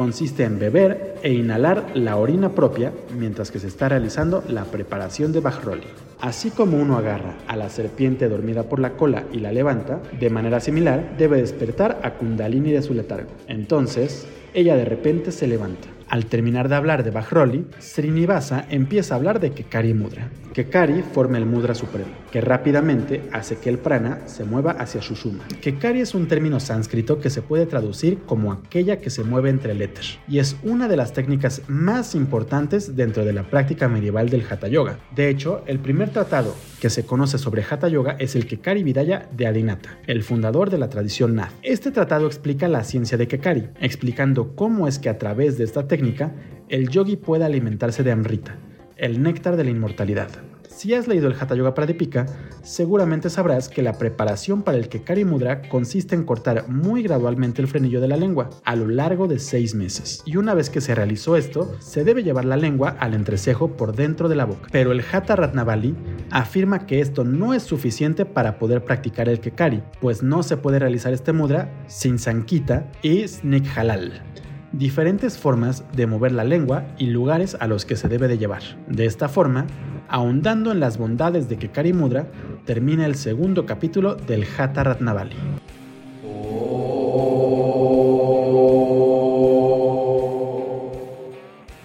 consiste 0.00 0.44
en 0.44 0.58
beber 0.58 1.16
e 1.22 1.30
inhalar 1.30 1.90
la 1.92 2.16
orina 2.16 2.54
propia 2.54 2.90
mientras 3.18 3.50
que 3.50 3.58
se 3.58 3.66
está 3.66 3.90
realizando 3.90 4.42
la 4.48 4.64
preparación 4.64 5.30
de 5.30 5.40
bajroli. 5.40 5.84
Así 6.22 6.50
como 6.50 6.78
uno 6.78 6.96
agarra 6.96 7.36
a 7.46 7.54
la 7.54 7.68
serpiente 7.68 8.26
dormida 8.30 8.62
por 8.62 8.80
la 8.80 8.94
cola 8.94 9.24
y 9.30 9.40
la 9.40 9.52
levanta, 9.52 10.00
de 10.18 10.30
manera 10.30 10.58
similar 10.58 11.18
debe 11.18 11.42
despertar 11.42 12.00
a 12.02 12.14
Kundalini 12.14 12.72
de 12.72 12.80
su 12.80 12.94
letargo. 12.94 13.28
Entonces, 13.46 14.26
ella 14.54 14.74
de 14.74 14.86
repente 14.86 15.32
se 15.32 15.46
levanta 15.46 15.88
al 16.10 16.26
terminar 16.26 16.68
de 16.68 16.74
hablar 16.74 17.04
de 17.04 17.12
Bajroli, 17.12 17.66
Srinivasa 17.78 18.66
empieza 18.68 19.14
a 19.14 19.18
hablar 19.18 19.38
de 19.38 19.52
Kekari 19.52 19.94
Mudra. 19.94 20.28
Kekari 20.52 21.02
forma 21.02 21.38
el 21.38 21.46
Mudra 21.46 21.72
Supremo, 21.72 22.10
que 22.30 22.40
rápidamente 22.40 23.22
hace 23.32 23.56
que 23.56 23.70
el 23.70 23.78
prana 23.78 24.20
se 24.26 24.44
mueva 24.44 24.72
hacia 24.72 25.00
Shushuma. 25.00 25.46
Kekari 25.60 26.00
es 26.00 26.14
un 26.14 26.28
término 26.28 26.60
sánscrito 26.60 27.18
que 27.18 27.30
se 27.30 27.42
puede 27.42 27.66
traducir 27.66 28.18
como 28.26 28.52
aquella 28.52 28.98
que 29.00 29.10
se 29.10 29.24
mueve 29.24 29.50
entre 29.50 29.72
el 29.72 29.82
éter, 29.82 30.04
y 30.28 30.38
es 30.38 30.56
una 30.62 30.88
de 30.88 30.96
las 30.96 31.12
técnicas 31.12 31.62
más 31.68 32.14
importantes 32.14 32.96
dentro 32.96 33.24
de 33.24 33.32
la 33.32 33.42
práctica 33.42 33.88
medieval 33.88 34.28
del 34.28 34.44
Hatha 34.48 34.68
Yoga. 34.68 34.98
De 35.14 35.28
hecho, 35.28 35.62
el 35.66 35.80
primer 35.80 36.10
tratado 36.10 36.54
que 36.80 36.90
se 36.90 37.04
conoce 37.04 37.38
sobre 37.38 37.64
Hatha 37.68 37.88
Yoga 37.88 38.16
es 38.18 38.36
el 38.36 38.46
Kekari 38.46 38.82
Vidaya 38.82 39.28
de 39.32 39.46
Adinata, 39.46 39.98
el 40.06 40.22
fundador 40.22 40.70
de 40.70 40.78
la 40.78 40.88
tradición 40.88 41.34
Nath. 41.34 41.52
Este 41.62 41.90
tratado 41.90 42.26
explica 42.26 42.68
la 42.68 42.84
ciencia 42.84 43.18
de 43.18 43.28
Kekari, 43.28 43.68
explicando 43.80 44.54
cómo 44.54 44.88
es 44.88 44.98
que 44.98 45.08
a 45.08 45.18
través 45.18 45.58
de 45.58 45.64
esta 45.64 45.86
técnica 45.86 46.32
el 46.68 46.88
yogi 46.88 47.16
puede 47.16 47.44
alimentarse 47.44 48.02
de 48.02 48.12
amrita, 48.12 48.56
el 48.96 49.22
néctar 49.22 49.56
de 49.56 49.64
la 49.64 49.70
inmortalidad. 49.70 50.49
Si 50.80 50.94
has 50.94 51.06
leído 51.06 51.28
el 51.28 51.34
Hatha 51.38 51.54
Yoga 51.54 51.74
Pradipika, 51.74 52.24
seguramente 52.62 53.28
sabrás 53.28 53.68
que 53.68 53.82
la 53.82 53.98
preparación 53.98 54.62
para 54.62 54.78
el 54.78 54.88
Kekari 54.88 55.26
Mudra 55.26 55.60
consiste 55.68 56.14
en 56.14 56.24
cortar 56.24 56.70
muy 56.70 57.02
gradualmente 57.02 57.60
el 57.60 57.68
frenillo 57.68 58.00
de 58.00 58.08
la 58.08 58.16
lengua 58.16 58.48
a 58.64 58.76
lo 58.76 58.88
largo 58.88 59.28
de 59.28 59.38
seis 59.40 59.74
meses. 59.74 60.22
Y 60.24 60.38
una 60.38 60.54
vez 60.54 60.70
que 60.70 60.80
se 60.80 60.94
realizó 60.94 61.36
esto, 61.36 61.70
se 61.80 62.02
debe 62.02 62.22
llevar 62.22 62.46
la 62.46 62.56
lengua 62.56 62.96
al 62.98 63.12
entrecejo 63.12 63.76
por 63.76 63.94
dentro 63.94 64.30
de 64.30 64.36
la 64.36 64.46
boca. 64.46 64.70
Pero 64.72 64.92
el 64.92 65.04
Hatha 65.12 65.36
Ratnavali 65.36 65.94
afirma 66.30 66.86
que 66.86 67.00
esto 67.00 67.24
no 67.24 67.52
es 67.52 67.62
suficiente 67.62 68.24
para 68.24 68.58
poder 68.58 68.82
practicar 68.82 69.28
el 69.28 69.40
Kekari, 69.40 69.82
pues 70.00 70.22
no 70.22 70.42
se 70.42 70.56
puede 70.56 70.78
realizar 70.78 71.12
este 71.12 71.34
mudra 71.34 71.70
sin 71.88 72.18
Sankita 72.18 72.90
y 73.02 73.28
Snik 73.28 73.66
Halal 73.76 74.29
diferentes 74.72 75.36
formas 75.36 75.84
de 75.94 76.06
mover 76.06 76.32
la 76.32 76.44
lengua 76.44 76.84
y 76.98 77.06
lugares 77.06 77.56
a 77.58 77.66
los 77.66 77.84
que 77.84 77.96
se 77.96 78.08
debe 78.08 78.28
de 78.28 78.38
llevar. 78.38 78.62
De 78.86 79.04
esta 79.04 79.28
forma, 79.28 79.66
ahondando 80.08 80.72
en 80.72 80.80
las 80.80 80.98
bondades 80.98 81.48
de 81.48 81.56
Kekari 81.58 81.92
Mudra, 81.92 82.26
termina 82.64 83.06
el 83.06 83.16
segundo 83.16 83.66
capítulo 83.66 84.14
del 84.14 84.46
Hatha 84.56 84.84
Ratnavali. 84.84 85.36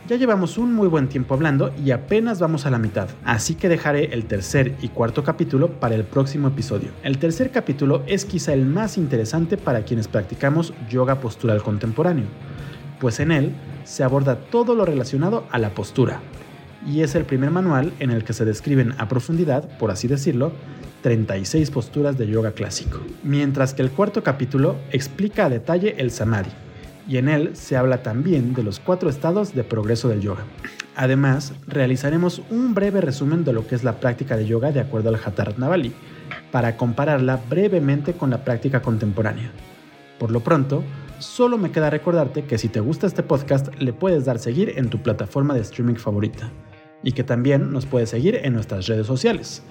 Ya 0.08 0.18
llevamos 0.18 0.60
un 0.60 0.72
muy 0.72 0.88
buen 0.88 1.10
tiempo 1.10 1.34
hablando 1.34 1.74
y 1.84 1.90
apenas 1.90 2.40
vamos 2.40 2.68
a 2.68 2.70
la 2.70 2.78
mitad, 2.78 3.10
así 3.24 3.56
que 3.56 3.68
dejaré 3.68 4.14
el 4.14 4.26
tercer 4.26 4.76
y 4.84 4.90
cuarto 4.90 5.24
capítulo 5.24 5.72
para 5.80 5.96
el 5.96 6.04
próximo 6.04 6.50
episodio. 6.50 6.90
El 7.02 7.18
tercer 7.18 7.50
capítulo 7.50 8.04
es 8.06 8.24
quizá 8.24 8.54
el 8.54 8.68
más 8.68 9.00
interesante 9.00 9.58
para 9.58 9.82
quienes 9.82 10.08
practicamos 10.08 10.76
yoga 10.92 11.20
postural 11.20 11.64
contemporáneo 11.64 12.28
pues 13.00 13.20
en 13.20 13.32
él 13.32 13.52
se 13.84 14.04
aborda 14.04 14.38
todo 14.38 14.76
lo 14.76 14.86
relacionado 14.86 15.46
a 15.52 15.60
la 15.60 15.72
postura, 15.72 16.20
y 16.86 17.02
es 17.02 17.16
el 17.16 17.26
primer 17.26 17.52
manual 17.52 17.94
en 18.00 18.12
el 18.12 18.24
que 18.24 18.34
se 18.34 18.46
describen 18.46 18.94
a 18.98 19.08
profundidad, 19.08 19.78
por 19.78 19.92
así 19.92 20.08
decirlo, 20.08 20.52
36 21.02 21.72
posturas 21.72 22.18
de 22.18 22.28
yoga 22.28 22.52
clásico, 22.52 23.00
mientras 23.24 23.74
que 23.74 23.82
el 23.82 23.92
cuarto 23.92 24.24
capítulo 24.24 24.76
explica 24.92 25.46
a 25.46 25.50
detalle 25.50 25.96
el 25.98 26.12
samadhi, 26.12 26.50
y 27.08 27.18
en 27.18 27.30
él 27.30 27.56
se 27.56 27.78
habla 27.78 28.02
también 28.02 28.54
de 28.54 28.64
los 28.64 28.80
cuatro 28.80 29.10
estados 29.10 29.54
de 29.54 29.64
progreso 29.64 30.10
del 30.10 30.22
yoga. 30.22 30.44
Además, 30.96 31.54
realizaremos 31.68 32.42
un 32.50 32.74
breve 32.74 33.02
resumen 33.02 33.44
de 33.44 33.54
lo 33.54 33.68
que 33.68 33.76
es 33.76 33.84
la 33.84 34.00
práctica 34.00 34.38
de 34.38 34.48
yoga 34.48 34.72
de 34.72 34.80
acuerdo 34.80 35.10
al 35.10 35.20
Hatha 35.24 35.54
Navali, 35.58 35.94
para 36.52 36.78
compararla 36.78 37.40
brevemente 37.50 38.14
con 38.14 38.30
la 38.30 38.44
práctica 38.44 38.82
contemporánea. 38.82 39.52
Por 40.18 40.32
lo 40.32 40.40
pronto, 40.40 40.84
Solo 41.20 41.58
me 41.58 41.72
queda 41.72 41.90
recordarte 41.90 42.44
que 42.44 42.58
si 42.58 42.68
te 42.68 42.82
gusta 42.82 43.08
este 43.08 43.24
podcast 43.24 43.74
le 43.80 43.94
puedes 43.94 44.26
dar 44.26 44.38
seguir 44.38 44.74
en 44.76 44.90
tu 44.90 45.02
plataforma 45.02 45.54
de 45.54 45.62
streaming 45.62 45.96
favorita 45.96 46.52
y 47.04 47.14
que 47.14 47.24
también 47.24 47.72
nos 47.72 47.86
puedes 47.86 48.10
seguir 48.10 48.40
en 48.44 48.54
nuestras 48.54 48.88
redes 48.88 49.08
sociales. 49.08 49.64